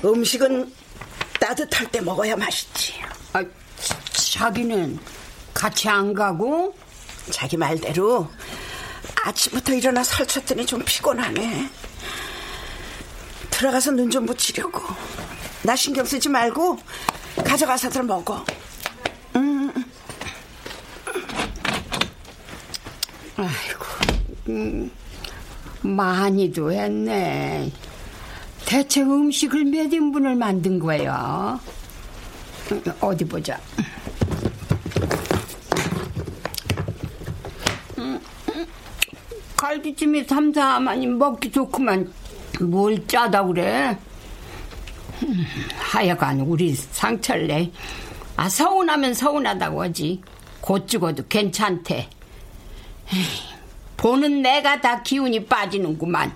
[0.04, 0.74] 음식은
[1.40, 2.96] 따뜻할 때 먹어야 맛있지.
[3.34, 3.44] 아,
[4.12, 4.98] 자기는
[5.54, 6.76] 같이 안 가고?
[7.30, 8.28] 자기 말대로
[9.26, 11.70] 아침부터 일어나 설쳤더니 좀 피곤하네.
[13.52, 14.82] 들어가서 눈 좀 붙이려고.
[15.64, 16.78] 나 신경 쓰지 말고
[17.46, 18.44] 가져가서들 먹어.
[19.36, 19.72] 음.
[23.38, 23.86] 아이고,
[24.50, 24.92] 음,
[25.82, 27.72] 많이도 했네.
[28.66, 31.60] 대체 음식을 몇 인분을 만든 거야?
[33.00, 33.60] 어디 보자.
[39.58, 42.12] 갈비찜이 삼삼하니 먹기 좋구만
[42.62, 43.98] 뭘 짜다 그래?
[45.24, 45.46] 음,
[45.78, 47.72] 하여간 우리 상철래.
[48.38, 50.22] 아 서운하면 서운하다고 하지.
[50.62, 52.10] 곧 죽어도 괜찮대.
[53.14, 53.26] 에이,
[53.98, 56.32] 보는 내가 다 기운이 빠지는구만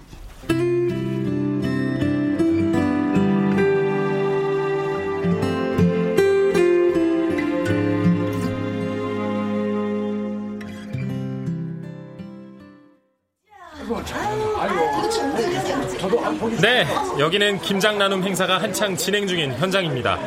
[16.62, 16.88] 네,
[17.20, 20.18] 여기는 김장 나눔 행사가 한창 진행 중인 현장입니다.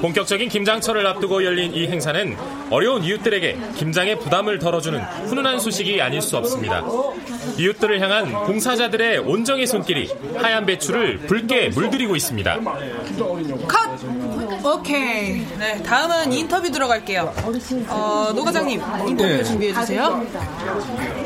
[0.00, 2.36] 본격적인 김장철을 앞두고 열린 이 행사는
[2.70, 6.82] 어려운 이웃들에게 김장의 부담을 덜어주는 훈훈한 소식이 아닐 수 없습니다.
[7.58, 12.60] 이웃들을 향한 봉사자들의 온정의 손길이 하얀 배추를 붉게 물들이고 있습니다.
[13.68, 14.53] 컷!
[14.64, 15.46] 오케이.
[15.58, 17.34] 네, 다음은 인터뷰 들어갈게요.
[17.88, 19.44] 어, 노 과장님, 인터뷰 네.
[19.44, 20.26] 준비해주세요.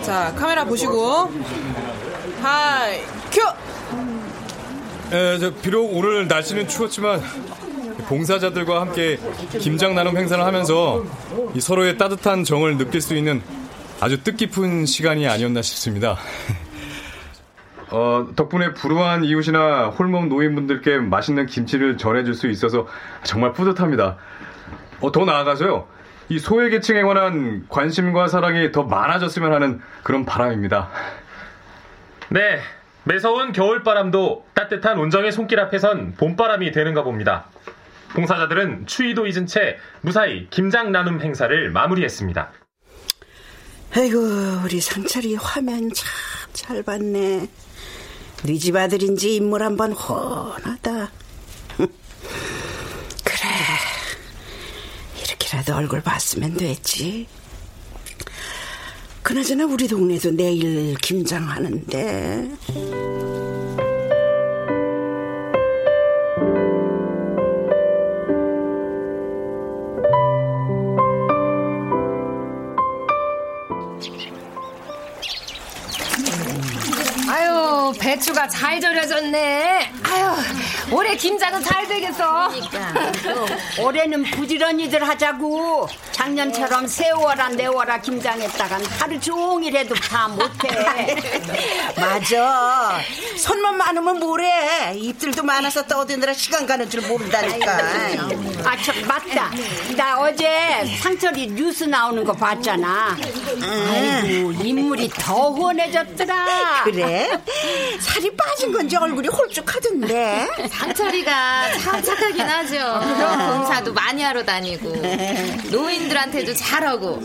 [0.02, 1.30] 자, 카메라 보시고.
[2.42, 3.40] 하이, 큐!
[5.16, 7.22] 에, 저, 비록 오늘 날씨는 추웠지만
[8.08, 9.18] 봉사자들과 함께
[9.60, 11.04] 김장 나눔 행사를 하면서
[11.54, 13.42] 이 서로의 따뜻한 정을 느낄 수 있는
[14.00, 16.18] 아주 뜻깊은 시간이 아니었나 싶습니다.
[17.90, 22.86] 어, 덕분에 불우한 이웃이나 홀몸 노인분들께 맛있는 김치를 전해줄 수 있어서
[23.22, 24.16] 정말 뿌듯합니다.
[25.00, 25.86] 어, 더 나아가서요.
[26.28, 30.90] 이 소외계층에 관한 관심과 사랑이 더 많아졌으면 하는 그런 바람입니다.
[32.28, 32.60] 네,
[33.04, 37.46] 매서운 겨울바람도 따뜻한 온정의 손길 앞에선 봄바람이 되는가 봅니다.
[38.14, 42.50] 봉사자들은 추위도 잊은 채 무사히 김장 나눔 행사를 마무리했습니다.
[43.96, 44.18] 아이고
[44.64, 46.06] 우리 상철이 화면 참
[46.58, 47.48] 잘 봤네.
[48.44, 51.10] 우리 집 아들인지 인물 한번 훤하다.
[51.78, 51.90] 그래
[55.22, 57.26] 이렇게라도 얼굴 봤으면 됐지.
[59.22, 63.17] 그나저나 우리 동네도 내일 김장하는데.
[78.18, 79.92] 배추가 잘 절여졌네.
[80.90, 82.50] 올해 김장은 잘 되겠어.
[83.80, 85.88] 올해는 부지런히들 하자고.
[86.12, 90.68] 작년처럼 세워라 내워라 김장했다간 하루 종일 해도 다 못해.
[91.96, 92.98] 맞아.
[93.36, 94.94] 손만 많으면 뭐래.
[94.96, 97.72] 입들도 많아서 떠드느라 시간 가는 줄 모른다니까.
[98.64, 99.50] 아, 저, 맞다.
[99.96, 103.16] 나 어제 상철이 뉴스 나오는 거 봤잖아.
[103.90, 106.82] 아이고, 인물이 더 훤해졌더라.
[106.84, 107.30] 그래?
[108.00, 110.48] 살이 빠진 건지 얼굴이 홀쭉하던데.
[110.78, 112.76] 상철이가 참 착하긴 하죠.
[113.16, 115.02] 그런 봉사도 많이 하러 다니고
[115.70, 117.20] 노인들한테도 잘하고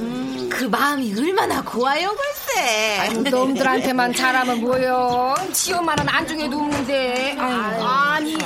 [0.49, 2.42] 그 마음이 얼마나 고와요 글쎄.
[2.59, 5.35] 아유, 놈들한테만 잘하면 뭐요?
[5.51, 7.35] 지 엄마는 안중에도 없는데.
[7.39, 7.83] 아유.
[7.83, 8.37] 아니,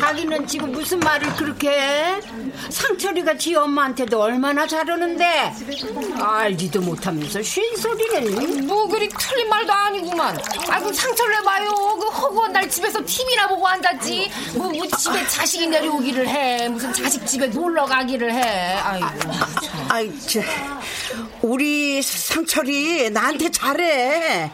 [0.00, 2.20] 자기는 지금 무슨 말을 그렇게 해?
[2.70, 5.52] 상철이가 지 엄마한테도 얼마나 잘하는데
[6.20, 10.38] 알지도 못하면서 쉰 소리는 뭐 그리 틀린 말도 아니구만.
[10.68, 11.70] 아이고 상처를 해봐요.
[12.00, 14.30] 그 허구한 날 집에서 TV나 보고 앉았지.
[14.54, 16.68] 뭐, 뭐 집에 자식이 내려오기를 해.
[16.68, 18.74] 무슨 자식 집에 놀러 가기를 해.
[18.78, 19.06] 아이고.
[19.88, 20.40] 아이, 저,
[21.42, 24.50] 우리 상철이 나한테 잘해.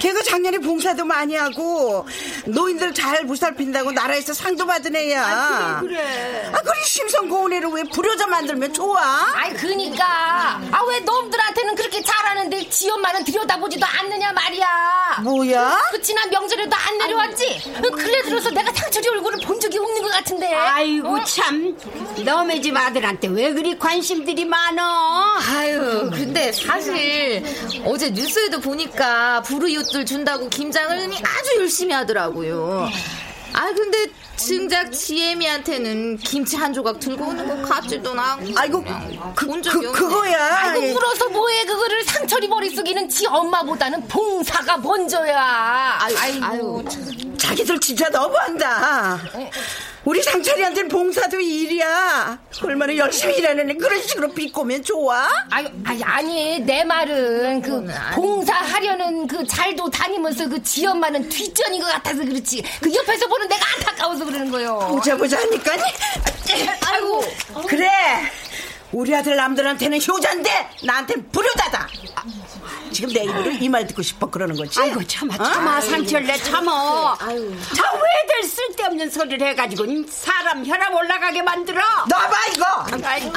[0.00, 2.06] 걔가 작년에 봉사도 많이 하고
[2.46, 5.24] 노인들 잘 무살핀다고 나라에서 상도 받은 애야.
[5.26, 6.50] 아, 그래, 그래.
[6.52, 9.00] 아, 그리 심성고운 애를 왜 불효자 만들면 좋아?
[9.34, 15.20] 아이 그니까 아 왜 놈들한테는 그렇게 잘하는데 지 엄마는 들여다보지도 않느냐 말이야.
[15.22, 15.78] 뭐야?
[15.90, 17.72] 그 지난 명절에도 안 내려왔지.
[17.82, 20.54] 그래 들어서 내가 상철이 얼굴을 본 적이 없는 것 같은데.
[20.54, 21.24] 아이고 어?
[21.24, 21.76] 참
[22.24, 24.82] 너네 집 아들한테 왜 그리 관심들이 많어?
[25.50, 27.44] 아유 근데 사실
[27.84, 32.88] 어제 뉴스에도 보니까 불우이웃 들 준다고 김장을 아주 열심히 하더라고요.
[33.52, 38.84] 아 근데 증작 지혜미한테는 김치 한 조각 들고 오는 거 같지도 않고 아이고
[39.34, 39.98] 그, 본 적이 없네.
[39.98, 40.56] 그거야.
[40.58, 45.98] 아이고 울어서 뭐해 그거를 상철이 머릿속에는 지 엄마보다는 봉사가 먼저야.
[46.00, 46.84] 아유, 아유,
[47.38, 49.18] 자기들 진짜 너무한다.
[50.04, 52.38] 우리 상철이한테는 봉사도 일이야.
[52.62, 55.28] 얼마나 열심히 일하는 애 그런 식으로 비꼬면 좋아?
[55.50, 61.86] 아유, 아니, 아니, 내 말은 그 봉사하려는 그 잘도 다니면서 그 지 엄마는 뒷전인 것
[61.88, 62.62] 같아서 그렇지.
[62.80, 64.78] 그 옆에서 보는 내가 안타까워서 그러는 거요.
[64.90, 65.72] 보자 보자 하니까.
[66.86, 67.22] 아이고.
[67.68, 67.88] 그래.
[68.92, 71.88] 우리 아들 남들한테는 효자인데 나한테는 불효자다.
[72.92, 74.80] 지금 내 입으로 이 말 듣고 싶어 그러는 거지?
[74.80, 75.80] 아이고 참아 참아 어?
[75.80, 77.16] 상철 내 참어.
[77.18, 77.26] 자
[77.92, 81.82] 왜들 쓸데없는 소리를 해가지고 사람 혈압 올라가게 만들어?
[82.08, 82.64] 놔봐 이거.
[83.06, 83.32] 아이고.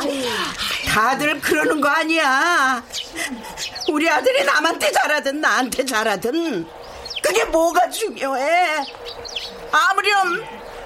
[0.88, 2.84] 다들 그러는 거 아니야.
[3.90, 6.68] 우리 아들이 남한테 잘하든 나한테 잘하든
[7.24, 8.84] 그게 뭐가 중요해?
[9.72, 10.44] 아무렴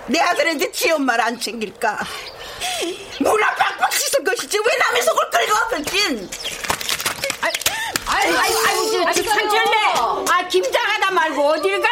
[0.07, 1.99] 내 아들한테 지 엄마를 안 챙길까?
[3.19, 6.29] 문화 빡빡 씻을 것이지 왜 남의 속을 긁어 그긴
[8.07, 9.77] 아이고 아이고 아이고 저, 저 상철내
[10.29, 11.87] 아 김장하다 말고 어딜 가?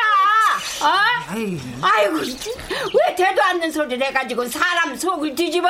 [0.82, 0.92] 어?
[1.84, 2.16] 아이고
[2.96, 5.68] 왜 되도 않는 소리를 해가지고 사람 속을 뒤집어?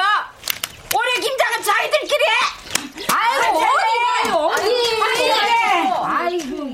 [0.96, 3.06] 올해 김장은 자기들끼리 해.
[3.12, 4.64] 아이고 어디 가요 어디?
[6.06, 6.74] 아이고.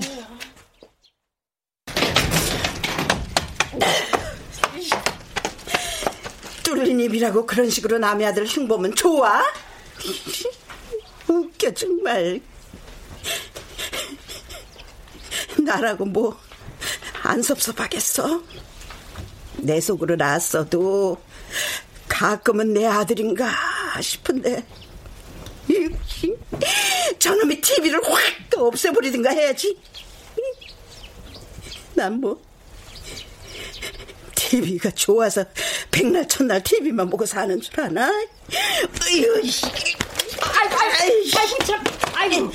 [6.63, 9.43] 뚫린 입이라고 그런 식으로 남의 아들 흉보면 좋아?
[11.27, 12.41] 웃겨 정말.
[15.57, 16.49] 나라고 뭐
[17.23, 18.41] 안 섭섭하겠어?
[19.61, 21.17] 내 속으로 낳았어도
[22.07, 23.49] 가끔은 내 아들인가
[24.01, 24.65] 싶은데
[27.19, 28.19] 저놈이 TV를 확
[28.55, 29.77] 없애버리든가 해야지.
[31.95, 32.41] 난 뭐
[34.35, 35.45] TV가 좋아서
[35.91, 38.09] 백날 첫날 TV만 보고 사는 줄 아나?
[39.07, 39.41] 으유,
[40.41, 41.83] 아이고, 아이고, 아이고, 참,
[42.13, 42.51] 아이고,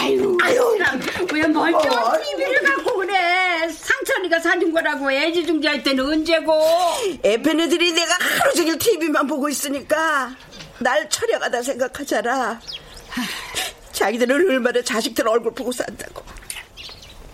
[0.00, 3.68] 아이고, 아이고, 왜 멀쩡한 TV를 갖고 그래?
[3.68, 6.52] 상철이가 사준 거라고 애지중지할 때는 언제고?
[7.24, 10.34] 애편 애들이 내가 하루 종일 TV만 보고 있으니까
[10.78, 12.60] 날 처량하다 생각하잖아.
[13.92, 16.22] 자기들은 얼마나 자식들 얼굴 보고 산다고.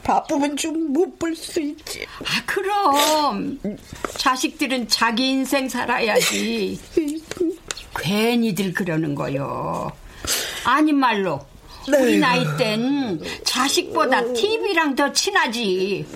[0.03, 2.07] 바쁘면 좀 못 볼 수 있지.
[2.25, 3.59] 아, 그럼.
[4.19, 6.79] 자식들은 자기 인생 살아야지.
[7.97, 9.91] 괜히들 그러는 거요.
[10.65, 11.41] 아닌 말로.
[11.89, 16.07] 우리 나이 땐 자식보다 TV랑 더 친하지.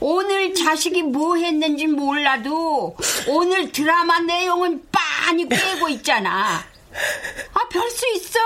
[0.00, 2.96] 오늘 자식이 뭐 했는지 몰라도
[3.28, 6.64] 오늘 드라마 내용은 빤히 꿰고 있잖아.
[7.54, 8.40] 아, 별 수 있어?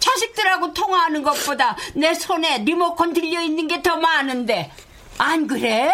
[0.00, 4.70] 자식들하고 통화하는 것보다 내 손에 리모컨 들려 있는 게 더 많은데
[5.18, 5.92] 안 그래?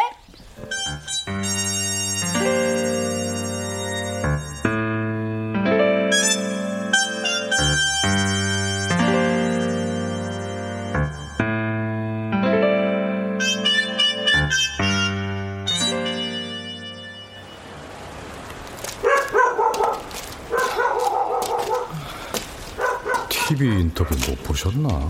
[24.51, 25.09] 보셨나?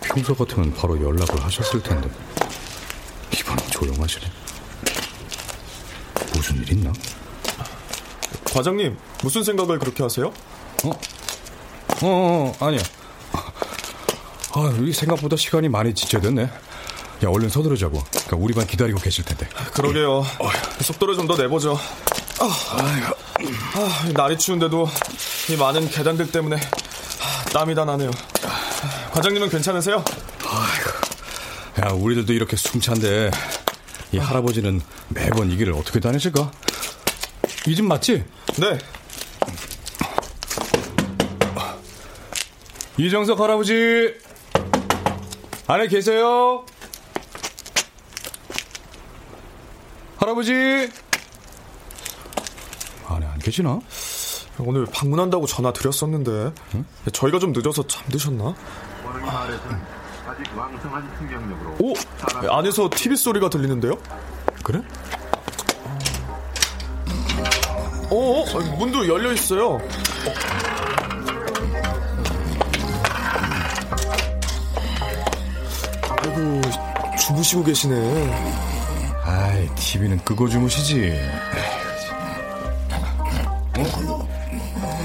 [0.00, 2.08] 평소 같으면 바로 연락을 하셨을 텐데
[3.38, 4.26] 이번엔 조용하시네.
[6.32, 6.92] 무슨 일 있나?
[8.52, 10.32] 과장님, 무슨 생각을 그렇게 하세요?
[10.84, 10.88] 어?
[10.88, 10.96] 어,
[12.02, 12.80] 어 아니야.
[14.52, 16.42] 아, 우리 생각보다 시간이 많이 지체됐네.
[16.42, 18.02] 야, 얼른 서두르자고.
[18.10, 19.46] 그러니까 우리 반 기다리고 계실 텐데.
[19.74, 20.24] 그러게요.
[20.80, 21.78] 속도를 좀 더 내보죠.
[22.38, 22.46] 아,
[23.74, 24.88] 아, 날이 추운데도
[25.50, 26.85] 이 많은 계단들 때문에 아,
[27.52, 28.10] 땀이 다 나네요.
[29.12, 30.04] 과장님은 괜찮으세요?
[31.82, 33.30] 야, 우리들도 이렇게 숨찬데
[34.12, 36.50] 이 할아버지는 매번 이 길을 어떻게 다니실까?
[37.66, 38.24] 이 집 맞지?
[38.58, 38.78] 네.
[42.98, 44.14] 이정석 할아버지
[45.66, 46.64] 안에 계세요?
[50.16, 50.52] 할아버지
[53.06, 53.80] 안에 안 계시나?
[54.58, 56.52] 오늘 방문한다고 전화 드렸었는데
[57.12, 58.54] 저희가 좀 늦어서 잠드셨나?
[61.80, 61.94] 오!
[62.50, 63.96] 안에서 TV 소리가 들리는데요?
[64.62, 64.80] 그래?
[68.10, 68.60] 어, 어?
[68.78, 69.80] 문도 열려 있어요.
[76.08, 76.60] 아이고,
[77.18, 78.32] 주무시고 계시네.
[79.24, 81.18] 아이, TV는 끄고 주무시지.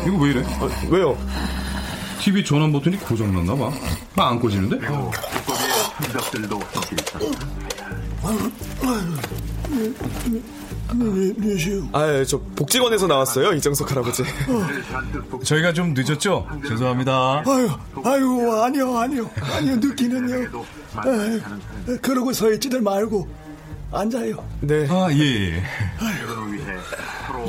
[0.06, 0.44] 이거 왜 이래?
[0.44, 1.18] 아, 왜요?
[2.20, 3.72] TV 전원 버튼이 고장났나 봐.
[4.18, 4.80] 아, 안 꺼지는데?
[11.94, 14.24] 아, 예, 저 복지관에서 나왔어요, 이정석 할아버지.
[15.44, 16.48] 저희가 좀 늦었죠?
[16.68, 17.44] 죄송합니다.
[17.46, 17.70] 아유,
[18.04, 20.64] 아유, 아니요, 아니요, 아니요, 늦기는요.
[20.96, 21.42] 아유,
[22.02, 23.28] 그러고 서 있지들 말고
[23.94, 24.44] 앉아요.
[24.62, 24.88] 네.
[24.90, 25.18] 아, 예,
[25.58, 25.64] 예.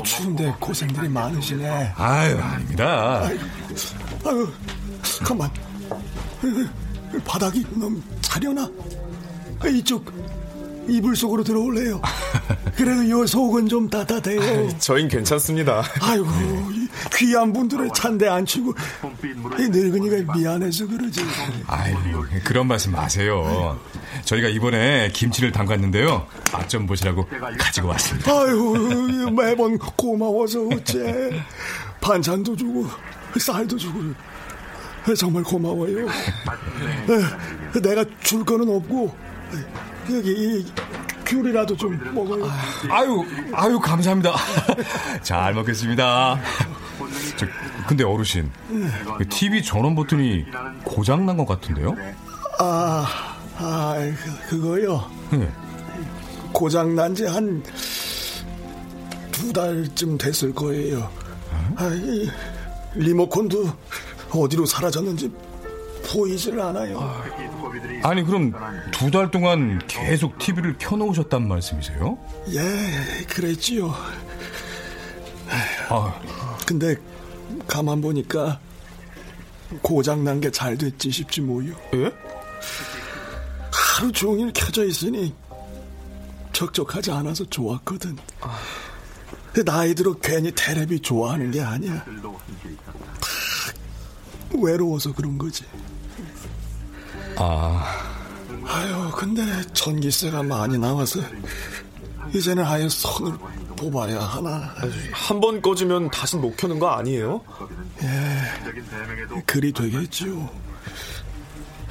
[0.03, 1.93] 추운데 고생들이 많으시네.
[1.95, 3.21] 아유, 아닙니다.
[3.23, 3.39] 아유,
[4.25, 4.47] 아유
[5.23, 5.49] 가만.
[7.25, 8.69] 바닥이 너무 차려나?
[9.65, 10.11] 이쪽
[10.87, 12.01] 이불 속으로 들어올래요.
[12.75, 14.77] 그래도 요 속은 좀 따뜻해요.
[14.79, 15.83] 저흰 괜찮습니다.
[16.01, 16.27] 아이고,
[16.71, 16.72] 이
[17.15, 18.73] 귀한 분들을 찬데 안 치고
[19.59, 21.21] 이 늙은이가 미안해서 그러지.
[21.67, 21.95] 아유,
[22.43, 23.79] 그런 말씀 마세요.
[24.25, 26.27] 저희가 이번에 김치를 담갔는데요.
[26.51, 27.27] 맛 좀 보시라고
[27.59, 28.31] 가지고 왔습니다.
[28.31, 31.43] 아유, 매번 고마워서 어째.
[32.01, 32.87] 반찬도 주고
[33.39, 34.01] 쌀도 주고
[35.17, 36.07] 정말 고마워요.
[37.81, 39.15] 내가 줄 거는 없고
[40.11, 40.65] 여기
[41.25, 42.49] 귤이라도 좀 먹어요.
[42.89, 43.23] 아유,
[43.53, 44.33] 아유 감사합니다.
[45.21, 46.39] 잘 먹겠습니다.
[47.47, 48.49] 저, 근데 어르신,
[49.17, 50.45] 그 TV 전원 버튼이
[50.83, 51.95] 고장 난 것 같은데요?
[52.59, 53.05] 아,
[53.57, 53.95] 아,
[54.49, 55.09] 그, 그거요.
[55.31, 55.49] 네.
[56.53, 57.63] 고장 난 지 한
[59.31, 61.09] 두 달쯤 됐을 거예요.
[61.75, 62.29] 아, 이
[62.95, 63.67] 리모컨도
[64.31, 65.31] 어디로 사라졌는지
[66.05, 66.99] 보이질 않아요.
[68.03, 68.53] 아 니 그럼
[68.91, 72.17] 두 달 동안 계속 TV를 켜놓으셨단 말씀이세요?
[72.49, 73.93] 예, 그랬지요.
[75.89, 76.13] 아.
[76.65, 76.95] 근데
[77.67, 78.59] 가만 보니까
[79.81, 81.73] 고장 난 게 잘 됐지 싶지 뭐요.
[81.95, 82.11] 예?
[83.71, 85.33] 하루 종일 켜져 있으니
[86.51, 88.17] 적적하지 않아서 좋았거든.
[89.65, 92.03] 나이 들어 괜히 테레비 좋아하는 게 아니야.
[94.55, 95.63] 외로워서 그런 거지.
[97.37, 97.83] 아.
[98.65, 99.43] 아유, 근데
[99.73, 101.19] 전기세가 많이 나와서
[102.33, 103.33] 이제는 아예 손을
[103.75, 104.73] 뽑아야 하나.
[105.11, 107.41] 한 번 꺼지면 다시 못 켜는 거 아니에요?
[108.01, 110.49] 예, 그리 되겠지요.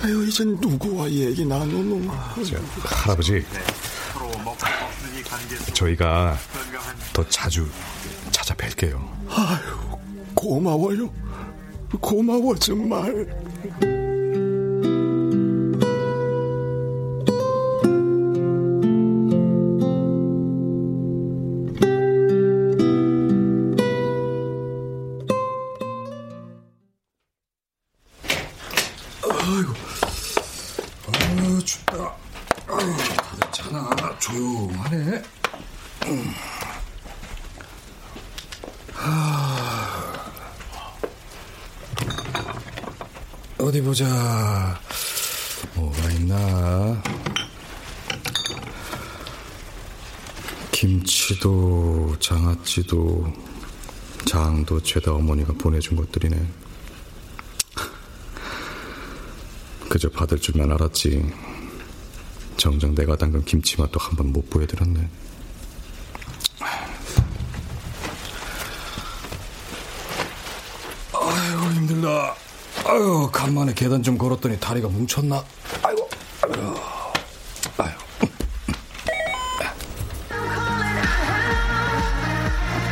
[0.02, 2.10] 아유, 이젠 누구와 얘기 나누노?
[2.84, 3.44] 할아버지,
[5.74, 6.36] 저희가
[7.12, 7.68] 더 자주
[8.30, 8.96] 찾아뵐게요.
[9.28, 9.98] 아유,
[10.34, 11.12] 고마워요.
[12.00, 13.26] 고마워, 정말.
[43.92, 44.80] 보자.
[45.74, 47.02] 뭐가 있나?
[50.70, 53.30] 김치도 장아찌도
[54.24, 56.42] 장도 죄다 어머니가 보내준 것들이네.
[59.90, 61.30] 그저 받을 줄만 알았지.
[62.56, 65.06] 정작 내가 담근 김치 맛도 한 번 못 보여드렸네.
[71.12, 72.34] 아이고 힘들다.
[72.84, 75.42] 아유 간만에 계단 좀 걸었더니 다리가 뭉쳤나?
[75.82, 76.08] 아이고.
[77.76, 78.00] 아이고.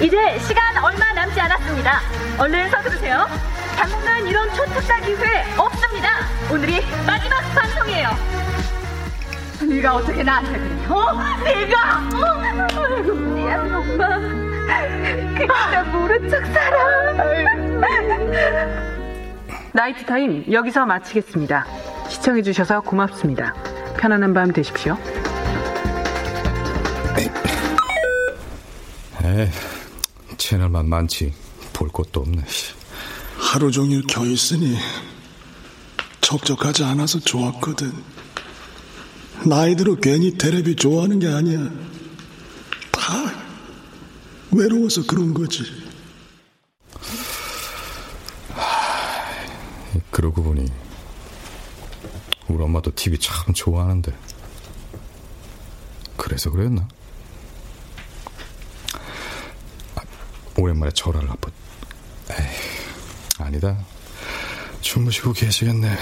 [0.03, 2.01] 이제 시간 얼마 남지 않았습니다.
[2.37, 3.29] 얼른 서두르세요.
[3.77, 6.09] 당분간 이런 초특가 기회 없습니다.
[6.51, 8.09] 오늘이 마지막 방송이에요.
[9.69, 10.87] 네가 어떻게 나한테 그래?
[10.89, 11.13] 어?
[11.45, 12.09] 네가?
[12.13, 12.25] 어?
[12.43, 14.19] 아이고 미안 엄마.
[15.39, 16.91] 그냥 모른 척 살아.
[19.73, 21.65] 나이트 타임 여기서 마치겠습니다.
[22.09, 23.55] 시청해주셔서 고맙습니다.
[23.99, 24.99] 편안한 밤 되십시오.
[29.23, 29.49] 에이,
[30.37, 31.33] 채널만 많지
[31.73, 32.43] 볼 것도 없네.
[33.39, 34.77] 하루 종일 켜 있으니
[36.21, 37.93] 적적하지 않아서 좋았거든.
[39.47, 41.61] 나이 들어 괜히 테레비 좋아하는 게 아니야.
[42.91, 43.15] 다
[44.51, 45.80] 외로워서 그런 거지.
[50.21, 50.71] 그러고 보니
[52.49, 54.13] 우리 엄마도 TV 참 좋아하는데
[56.19, 56.87] 그래서 그랬나?
[59.97, 60.03] 아,
[60.59, 61.51] 오랜만에 전화를 한번.
[62.33, 62.37] 에이,
[63.39, 63.79] 아니다.
[64.83, 65.97] 주무시고 계시겠네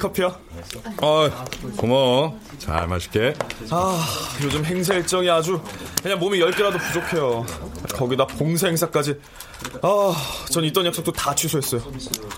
[0.00, 0.34] 커피요.
[1.00, 1.44] 아
[1.76, 3.34] 고마워 잘 마실게
[3.70, 4.04] 아
[4.42, 5.60] 요즘 행사 일정이 아주
[6.02, 7.46] 그냥 몸이 10개라도 부족해요.
[7.94, 9.14] 거기다 봉사 행사까지.
[9.82, 10.14] 아,
[10.50, 11.82] 전 있던 약속도 다 취소했어요.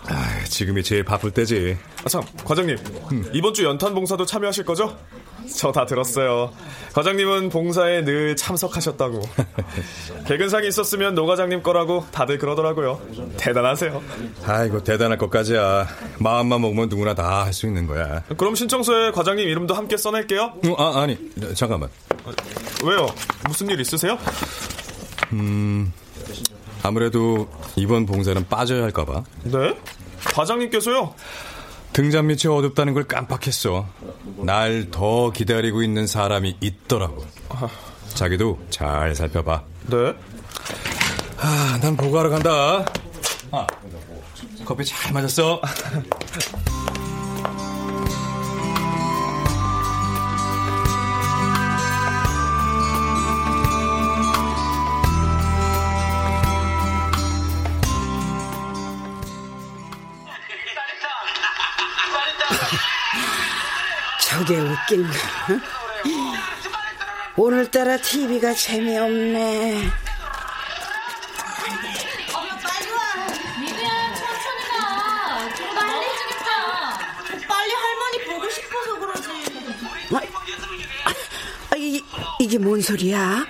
[0.08, 2.76] 아, 지금이 제일 바쁠 때지 아, 참, 과장님.
[3.32, 4.98] 이번 주 연탄 봉사도 참여하실 거죠?
[5.56, 6.52] 저 다 들었어요.
[6.94, 9.20] 과장님은 봉사에 늘 참석하셨다고.
[10.28, 13.00] 개근상이 있었으면 노 과장님 거라고 다들 그러더라고요.
[13.38, 14.02] 대단하세요.
[14.46, 15.86] 아이고 대단할 것까지야
[16.18, 20.52] 마음만 먹으면 누구나 다 할 수 있는 거야 그럼 신청서에 과장님 이름도 함께 써낼게요.
[20.68, 21.18] 어, 아, 아니
[21.54, 21.88] 잠깐만
[22.84, 23.06] 왜요?
[23.46, 24.18] 무슨 일 있으세요?
[25.32, 25.92] 음
[26.82, 29.76] 아무래도 이번 봉사는 빠져야 할까봐 네?
[30.34, 31.14] 과장님께서요?
[31.92, 33.86] 등잔 밑이 어둡다는 걸 깜빡했어.
[34.38, 37.24] 날 더 기다리고 있는 사람이 있더라고.
[38.14, 39.62] 자기도 잘 살펴봐.
[39.88, 40.14] 네?
[41.38, 42.84] 아, 난 보고하러 간다.
[43.50, 43.66] 아,
[44.64, 45.60] 커피 잘 마셨어
[64.44, 65.12] 그게 웃긴다.
[67.36, 69.88] 오늘따라 TV가 재미없네.
[77.46, 79.28] 빨리 할머니 보고 싶어서 그러지.
[80.12, 80.18] 어?
[81.70, 81.76] 아,
[82.40, 83.46] 이게 뭔 소리야?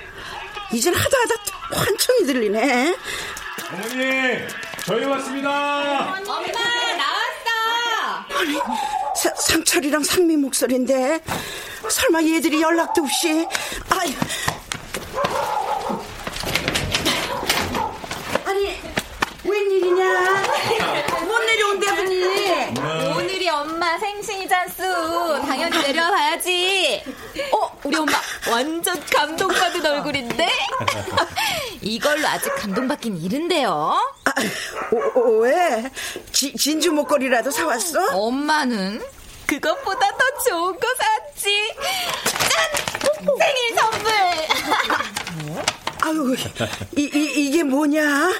[0.74, 1.34] 이젠 하다 하다
[1.72, 2.96] 환청이 들리네.
[3.72, 4.46] 어머니,
[4.84, 6.18] 저희 왔습니다.
[6.18, 6.38] 엄마
[6.98, 8.26] 나왔어.
[8.38, 8.91] 아니.
[9.22, 11.20] 사, 상철이랑 상미 목소리인데
[11.88, 13.46] 설마 얘들이 연락도 없이
[13.88, 14.16] 아이
[18.44, 18.80] 아니
[19.44, 20.42] 웬일이냐
[21.24, 25.42] 못 내려온대 보니 오늘이 엄마 생신이잖수.
[25.46, 27.04] 당연히 내려와야지.
[27.52, 28.12] 어, 우리 엄마
[28.50, 30.48] 완전 감동받은 얼굴인데?
[31.80, 33.96] 이걸로 아직 감동받긴 이른데요.
[34.36, 35.90] 아, 오, 왜?
[36.32, 38.16] 지, 진주 목걸이라도 사왔어?
[38.16, 39.02] 엄마는
[39.46, 41.74] 그것보다 더 좋은 거 샀지.
[42.48, 43.38] 짠!
[43.38, 44.12] 생일 선물.
[46.04, 46.34] 아유,
[46.96, 48.32] 이, 이, 이게 뭐냐?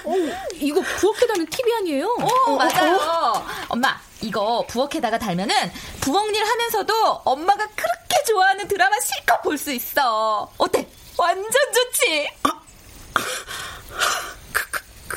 [0.54, 2.16] 이거 부엌에 다는 TV 아니에요?
[2.46, 2.96] 어, 맞아요.
[2.96, 3.46] 어?
[3.68, 5.54] 엄마, 이거 부엌에다가 달면은
[6.00, 6.92] 부엌일 하면서도
[7.24, 10.50] 엄마가 그렇게 좋아하는 드라마 실컷 볼 수 있어.
[10.58, 10.88] 어때?
[11.16, 12.28] 완전 좋지?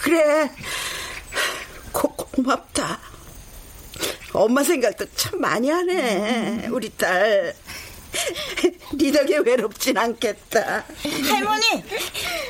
[0.06, 0.51] 그래.
[1.91, 2.99] 고, 고맙다.
[4.34, 6.68] 엄마 생각도 참 많이 하네.
[6.70, 7.56] 우리 딸.
[8.93, 10.86] 니 덕에 외롭진 않겠다.
[11.30, 11.84] 할머니,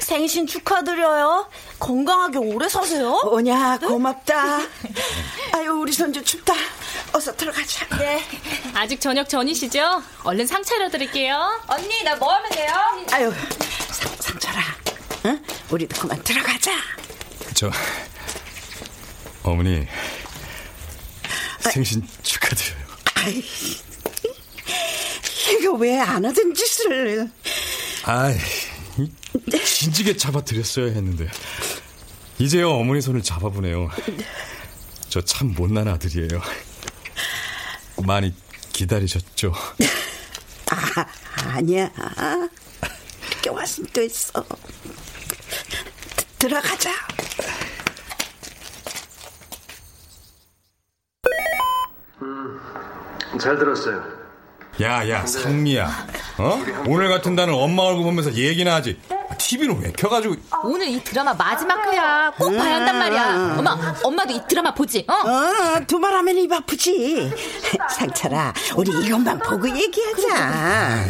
[0.01, 1.49] 생신 축하드려요.
[1.79, 3.21] 건강하게 오래 사세요.
[3.23, 4.59] 오냐, 고맙다.
[5.55, 6.53] 아유, 우리 손주 춥다.
[7.13, 7.87] 어서 들어가자.
[7.97, 8.21] 네.
[8.73, 10.03] 아직 저녁 전이시죠?
[10.23, 11.61] 얼른 상 차려드릴게요.
[11.67, 12.73] 언니, 나 뭐 하면 돼요?
[13.13, 13.33] 아유,
[13.91, 14.61] 상, 상철아.
[15.27, 15.43] 응?
[15.71, 16.71] 우리도 그만 들어가자.
[17.55, 17.71] 저,
[19.43, 19.87] 어머니,
[21.61, 22.85] 생신 축하드려요.
[23.15, 23.43] 아이,
[25.53, 27.29] 이거 왜 안 하던 짓을.
[28.03, 28.37] 아이,
[29.65, 31.29] 진지게 잡아드렸어야 했는데.
[32.39, 33.89] 이제요, 어머니 손을 잡아보네요.
[35.09, 36.41] 저 참 못난 아들이에요.
[38.05, 38.35] 많이
[38.73, 39.53] 기다리셨죠?
[40.71, 41.05] 아,
[41.53, 41.89] 아니야.
[43.31, 44.45] 이렇게 왔으면 됐어.
[46.37, 46.91] 들어가자.
[52.21, 52.59] 음,
[53.39, 54.03] 잘 들었어요.
[54.81, 55.89] 야, 야, 상미야.
[56.37, 56.59] 어?
[56.87, 58.99] 오늘 같은 날은 엄마 얼굴 보면서 얘기나 하지.
[59.37, 60.35] TV는 왜 켜가지고.
[60.63, 62.31] 오늘 이 드라마 마지막 회야.
[62.37, 63.55] 꼭 봐야 한단 말이야.
[63.57, 65.05] 엄마, 엄마도 이 드라마 보지?
[65.07, 65.13] 어?
[65.13, 67.31] 어, 두말 하면 입 아프지.
[67.89, 71.05] 상철아, 우리 이것만 보고 얘기하자.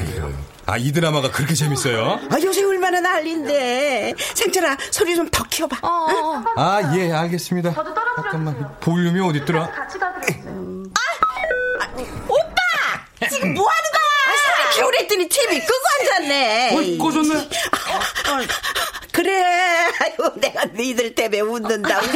[0.68, 2.20] 아, 이 드라마가 그렇게 재밌어요?
[2.32, 4.16] 아, 요새 얼마나 난리인데.
[4.34, 5.78] 상철아, 소리 좀 더 키워봐.
[5.82, 6.44] 어, 어.
[6.56, 7.72] 아, 예, 알겠습니다.
[7.74, 9.70] 잠깐만, 볼륨이 어딨더라?
[12.28, 12.56] 오빠!
[13.30, 14.02] 지금 뭐 하는 거야?
[14.28, 16.76] 아, 소리 키우랬더니 TV 끄고 앉았네.
[16.76, 17.48] 어이, 꺼졌네.
[19.12, 19.44] 그래.
[20.02, 22.06] 아유, 내가 너희들 때문에 웃는다, 웃어.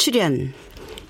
[0.00, 0.54] 출연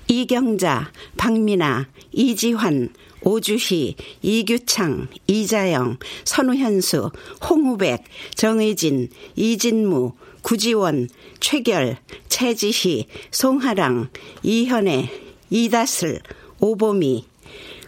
[0.09, 2.89] 이경자, 박민아, 이지환,
[3.21, 7.11] 오주희, 이규창, 이자영, 선우현수,
[7.49, 8.03] 홍우백,
[8.35, 10.11] 정의진, 이진무,
[10.41, 11.07] 구지원,
[11.39, 14.09] 최결, 최지희, 송하랑,
[14.43, 15.09] 이현애,
[15.49, 16.19] 이다슬,
[16.59, 17.23] 오보미,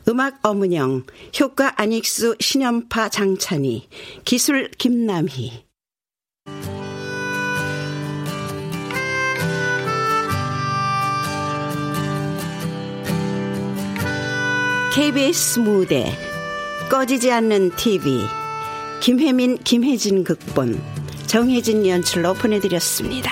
[0.07, 1.03] 음악 어문영,
[1.37, 3.89] 효과 안익수, 신연파 장찬희,
[4.23, 5.72] 기술 김남희.
[14.93, 16.05] KBS 무대
[16.87, 18.19] 꺼지지 않는 TV
[19.01, 20.79] 김혜민 김혜진 극본
[21.25, 23.31] 정혜진 연출로 보내드렸습니다.